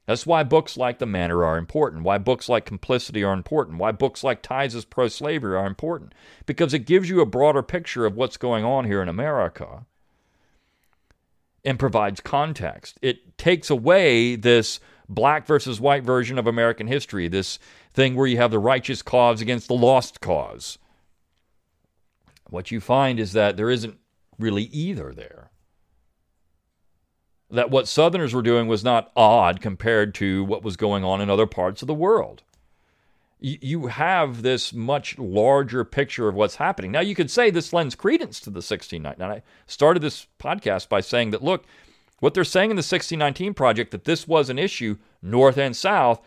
That's 0.06 0.26
why 0.26 0.42
books 0.42 0.76
like 0.76 0.98
The 0.98 1.06
Manor 1.06 1.44
are 1.44 1.56
important, 1.56 2.02
why 2.02 2.18
books 2.18 2.48
like 2.48 2.66
Complicity 2.66 3.24
are 3.24 3.32
important, 3.32 3.78
why 3.78 3.92
books 3.92 4.22
like 4.22 4.42
Tides 4.42 4.74
as 4.74 4.84
Pro 4.84 5.08
Slavery 5.08 5.56
are 5.56 5.66
important, 5.66 6.14
because 6.44 6.74
it 6.74 6.80
gives 6.80 7.08
you 7.08 7.20
a 7.20 7.26
broader 7.26 7.62
picture 7.62 8.04
of 8.04 8.14
what's 8.14 8.36
going 8.36 8.64
on 8.64 8.84
here 8.84 9.02
in 9.02 9.08
America 9.08 9.86
and 11.64 11.78
provides 11.78 12.20
context. 12.20 12.98
It 13.00 13.38
takes 13.38 13.70
away 13.70 14.36
this 14.36 14.78
black 15.08 15.46
versus 15.46 15.80
white 15.80 16.04
version 16.04 16.38
of 16.38 16.46
American 16.46 16.86
history, 16.86 17.28
this 17.28 17.58
thing 17.94 18.14
where 18.14 18.26
you 18.26 18.36
have 18.36 18.50
the 18.50 18.58
righteous 18.58 19.00
cause 19.00 19.40
against 19.40 19.68
the 19.68 19.74
lost 19.74 20.20
cause. 20.20 20.78
What 22.50 22.70
you 22.70 22.80
find 22.80 23.18
is 23.18 23.32
that 23.32 23.56
there 23.56 23.70
isn't 23.70 23.98
really 24.38 24.64
either 24.64 25.12
there. 25.14 25.43
That 27.54 27.70
what 27.70 27.86
Southerners 27.86 28.34
were 28.34 28.42
doing 28.42 28.66
was 28.66 28.82
not 28.82 29.12
odd 29.14 29.60
compared 29.60 30.12
to 30.16 30.42
what 30.44 30.64
was 30.64 30.76
going 30.76 31.04
on 31.04 31.20
in 31.20 31.30
other 31.30 31.46
parts 31.46 31.82
of 31.82 31.86
the 31.86 31.94
world. 31.94 32.42
You 33.38 33.88
have 33.88 34.42
this 34.42 34.72
much 34.72 35.18
larger 35.18 35.84
picture 35.84 36.28
of 36.28 36.34
what's 36.34 36.56
happening. 36.56 36.90
Now, 36.90 37.00
you 37.00 37.14
could 37.14 37.30
say 37.30 37.50
this 37.50 37.72
lends 37.72 37.94
credence 37.94 38.40
to 38.40 38.50
the 38.50 38.56
1619. 38.56 39.22
And 39.22 39.32
I 39.32 39.42
started 39.66 40.02
this 40.02 40.26
podcast 40.38 40.88
by 40.88 41.00
saying 41.00 41.30
that, 41.30 41.44
look, 41.44 41.64
what 42.20 42.34
they're 42.34 42.42
saying 42.42 42.70
in 42.70 42.76
the 42.76 42.80
1619 42.80 43.54
project, 43.54 43.90
that 43.92 44.04
this 44.04 44.26
was 44.26 44.48
an 44.48 44.58
issue, 44.58 44.96
North 45.22 45.58
and 45.58 45.76
South, 45.76 46.22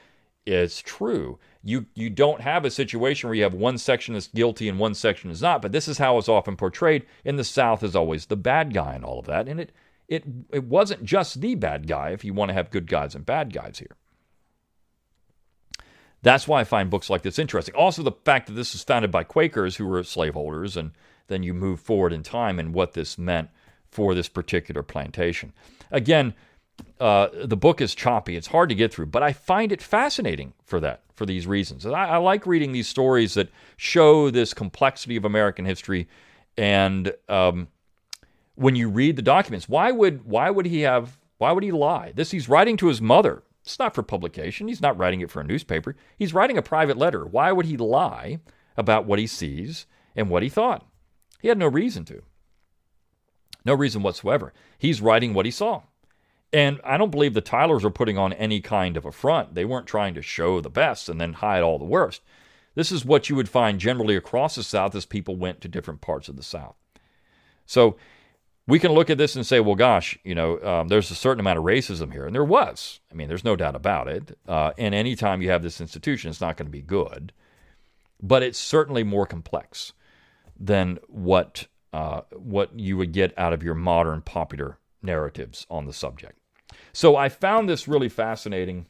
is 0.46 0.82
true. 0.82 1.40
You, 1.63 1.88
you 1.94 2.10
don't 2.10 2.42
have 2.42 2.63
a 2.63 2.72
situation 2.72 3.28
where 3.28 3.36
you 3.36 3.44
have 3.44 3.54
one 3.54 3.78
section 3.78 4.13
that's 4.13 4.28
guilty 4.28 4.70
and 4.70 4.80
one 4.80 4.94
section 4.94 5.30
is 5.30 5.42
not, 5.42 5.62
but 5.62 5.74
this 5.74 5.88
is 5.88 5.98
how 5.98 6.18
it's 6.18 6.30
often 6.30 6.56
portrayed. 6.56 7.06
In 7.26 7.36
the 7.36 7.44
South 7.44 7.84
is 7.84 7.96
always 7.96 8.28
the 8.28 8.38
bad 8.38 8.74
guy 8.74 8.94
and 8.94 9.04
all 9.04 9.20
of 9.20 9.26
that. 9.26 9.50
And 9.50 9.60
it, 9.60 9.72
it, 10.08 10.24
it 10.52 10.63
wasn't 10.63 11.04
just 11.04 11.41
the 11.41 11.56
bad 11.56 11.88
guy 11.88 12.10
if 12.10 12.24
you 12.24 12.34
want 12.34 12.50
to 12.50 12.54
have 12.54 12.72
good 12.72 12.88
guys 12.88 13.15
and 13.15 13.26
bad 13.26 13.54
guys 13.54 13.80
here. 13.80 13.96
That's 16.24 16.48
why 16.48 16.62
I 16.62 16.63
find 16.63 16.89
books 16.89 17.10
like 17.10 17.22
this 17.22 17.39
interesting. 17.39 17.76
Also, 17.76 18.04
the 18.04 18.12
fact 18.12 18.48
that 18.48 18.54
this 18.54 18.74
was 18.74 18.84
founded 18.84 19.12
by 19.12 19.24
Quakers 19.24 19.76
who 19.76 19.86
were 19.86 20.04
slaveholders, 20.04 20.76
and 20.76 20.91
then 21.28 21.43
you 21.43 21.54
move 21.54 21.80
forward 21.80 22.12
in 22.12 22.24
time 22.24 22.60
and 22.60 22.74
what 22.74 22.93
this 22.93 23.17
meant 23.17 23.50
for 23.91 24.15
this 24.15 24.28
particular 24.28 24.84
plantation. 24.84 25.54
Again, 25.91 26.34
uh, 27.00 27.30
the 27.43 27.58
book 27.58 27.82
is 27.82 27.96
choppy. 27.96 28.36
It's 28.36 28.48
hard 28.48 28.70
to 28.70 28.76
get 28.76 28.93
through, 28.93 29.08
but 29.08 29.24
I 29.24 29.34
find 29.34 29.72
it 29.72 29.82
fascinating 29.82 30.54
for 30.63 30.80
that, 30.80 31.04
for 31.15 31.26
these 31.26 31.48
reasons. 31.48 31.86
I, 31.86 31.91
I 31.91 32.17
like 32.17 32.46
reading 32.46 32.72
these 32.72 32.88
stories 32.88 33.36
that 33.36 33.50
show 33.78 34.30
this 34.30 34.54
complexity 34.54 35.15
of 35.15 35.26
American 35.26 35.65
history. 35.65 36.08
And 36.58 37.13
um, 37.30 37.67
when 38.58 38.76
you 38.76 38.89
read 38.89 39.15
the 39.15 39.22
documents, 39.22 39.70
why 39.70 39.91
would 39.91 40.26
why 40.26 40.50
would 40.50 40.65
he 40.65 40.82
have 40.82 41.17
why 41.38 41.52
would 41.52 41.63
he 41.63 41.72
lie? 41.72 42.12
This 42.15 42.32
he's 42.32 42.50
writing 42.50 42.78
to 42.78 42.88
his 42.88 43.02
mother 43.02 43.43
it's 43.67 43.80
not 43.80 43.93
for 43.93 44.02
publication. 44.02 44.70
He's 44.70 44.82
not 44.82 44.98
writing 44.98 45.20
it 45.20 45.30
for 45.30 45.41
a 45.41 45.43
newspaper. 45.43 45.98
He's 46.17 46.34
writing 46.34 46.58
a 46.58 46.62
private 46.62 46.96
letter. 46.96 47.26
Why 47.26 47.52
would 47.52 47.65
he 47.65 47.76
lie 47.76 48.39
about 48.78 49.06
what 49.06 49.20
he 49.20 49.28
sees 49.28 49.86
and 50.15 50.30
what 50.30 50.41
he 50.41 50.48
thought? 50.48 50.88
He 51.41 51.50
had 51.50 51.58
no 51.58 51.67
reason 51.67 52.06
to. 52.06 52.24
No 53.65 53.74
reason 53.74 54.04
whatsoever. 54.04 54.54
He's 54.78 55.02
writing 55.02 55.34
what 55.34 55.46
he 55.46 55.52
saw. 55.52 55.82
And 56.54 56.80
I 56.86 56.96
don't 56.96 57.12
believe 57.12 57.34
the 57.34 57.41
Tylers 57.41 57.84
were 57.84 57.91
putting 57.91 58.17
on 58.17 58.32
any 58.32 58.62
kind 58.62 58.96
of 58.96 59.06
a 59.06 59.12
front. 59.12 59.54
They 59.54 59.65
weren't 59.65 59.86
trying 59.86 60.13
to 60.13 60.22
show 60.22 60.62
the 60.62 60.70
best 60.70 61.10
and 61.10 61.20
then 61.20 61.34
hide 61.34 61.62
all 61.62 61.78
the 61.78 61.84
worst. 61.84 62.22
This 62.74 62.89
is 62.89 63.04
what 63.04 63.28
you 63.28 63.36
would 63.36 63.50
find 63.50 63.80
generally 63.80 64.15
across 64.15 64.56
the 64.56 64.63
South 64.63 64.96
as 64.96 65.06
people 65.06 65.36
went 65.36 65.60
to 65.60 65.67
different 65.67 66.00
parts 66.00 66.30
of 66.30 66.38
the 66.38 66.43
South. 66.43 66.78
So 67.65 67.98
we 68.68 68.80
can 68.80 68.92
look 68.92 69.10
at 69.10 69.18
this 69.18 69.36
and 69.36 69.46
say, 69.46 69.62
well, 69.62 69.76
gosh, 69.76 70.20
you 70.24 70.36
know, 70.36 70.62
um, 70.62 70.90
there's 70.90 71.10
a 71.10 71.16
certain 71.16 71.40
amount 71.40 71.58
of 71.58 71.64
racism 71.64 72.12
here. 72.12 72.26
And 72.26 72.36
there 72.36 72.44
was. 72.44 73.00
I 73.10 73.16
mean, 73.16 73.30
there's 73.30 73.46
no 73.46 73.56
doubt 73.56 73.76
about 73.76 74.10
it. 74.10 74.38
Uh, 74.48 74.72
and 74.78 74.94
anytime 74.94 75.42
you 75.42 75.50
have 75.50 75.64
this 75.64 75.80
institution, 75.80 76.30
it's 76.30 76.42
not 76.42 76.58
going 76.58 76.68
to 76.68 76.72
be 76.72 76.82
good. 76.82 77.32
But 78.22 78.44
it's 78.44 78.60
certainly 78.60 79.04
more 79.04 79.26
complex 79.26 79.94
than 80.60 81.00
what, 81.08 81.68
uh, 81.94 82.22
what 82.34 82.78
you 82.78 82.98
would 82.98 83.14
get 83.14 83.34
out 83.38 83.54
of 83.54 83.64
your 83.64 83.76
modern 83.76 84.22
popular 84.22 84.78
narratives 85.02 85.66
on 85.70 85.86
the 85.86 85.94
subject. 85.94 86.38
So 86.92 87.16
I 87.16 87.30
found 87.30 87.70
this 87.70 87.88
really 87.88 88.10
fascinating. 88.10 88.88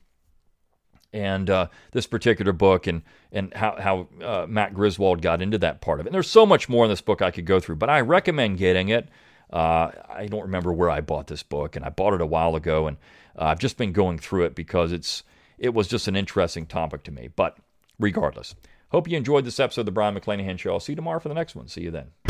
And 1.14 1.50
uh, 1.50 1.68
this 1.94 2.06
particular 2.06 2.52
book, 2.52 2.86
and 2.86 3.02
and 3.32 3.54
how 3.54 3.78
how 3.80 4.08
uh, 4.22 4.46
Matt 4.48 4.74
Griswold 4.74 5.22
got 5.22 5.42
into 5.42 5.58
that 5.60 5.80
part 5.80 6.02
of 6.02 6.06
it. 6.06 6.10
And 6.10 6.14
there's 6.14 6.30
so 6.30 6.46
much 6.46 6.68
more 6.68 6.84
in 6.84 6.92
this 6.92 7.02
book 7.02 7.22
I 7.22 7.32
could 7.32 7.46
go 7.46 7.62
through, 7.62 7.78
but 7.78 7.90
I 7.90 8.02
recommend 8.02 8.58
getting 8.58 8.90
it. 8.90 9.08
Uh, 9.52 9.92
I 10.10 10.28
don't 10.30 10.44
remember 10.44 10.74
where 10.74 10.90
I 10.90 11.02
bought 11.02 11.28
this 11.28 11.44
book, 11.44 11.76
and 11.76 11.86
I 11.86 11.90
bought 11.90 12.14
it 12.14 12.22
a 12.22 12.26
while 12.26 12.56
ago, 12.56 12.88
and 12.88 12.98
uh, 13.38 13.46
I've 13.46 13.60
just 13.60 13.78
been 13.78 13.94
going 13.94 14.20
through 14.20 14.46
it 14.46 14.56
because 14.56 14.92
it's 14.92 15.24
it 15.58 15.74
was 15.74 15.88
just 15.88 16.08
an 16.08 16.16
interesting 16.16 16.66
topic 16.66 17.04
to 17.04 17.12
me. 17.12 17.30
But 17.34 17.58
regardless, 18.00 18.56
hope 18.90 19.10
you 19.10 19.18
enjoyed 19.18 19.46
this 19.46 19.60
episode 19.60 19.82
of 19.82 19.86
the 19.86 19.92
Brion 19.92 20.16
McClanahan 20.16 20.60
Show. 20.60 20.74
I'll 20.74 20.80
see 20.80 20.94
you 20.94 20.98
tomorrow 20.98 21.20
for 21.20 21.30
the 21.30 21.36
next 21.36 21.56
one. 21.56 21.68
See 21.68 21.82
you 21.82 21.92
then. 21.92 22.27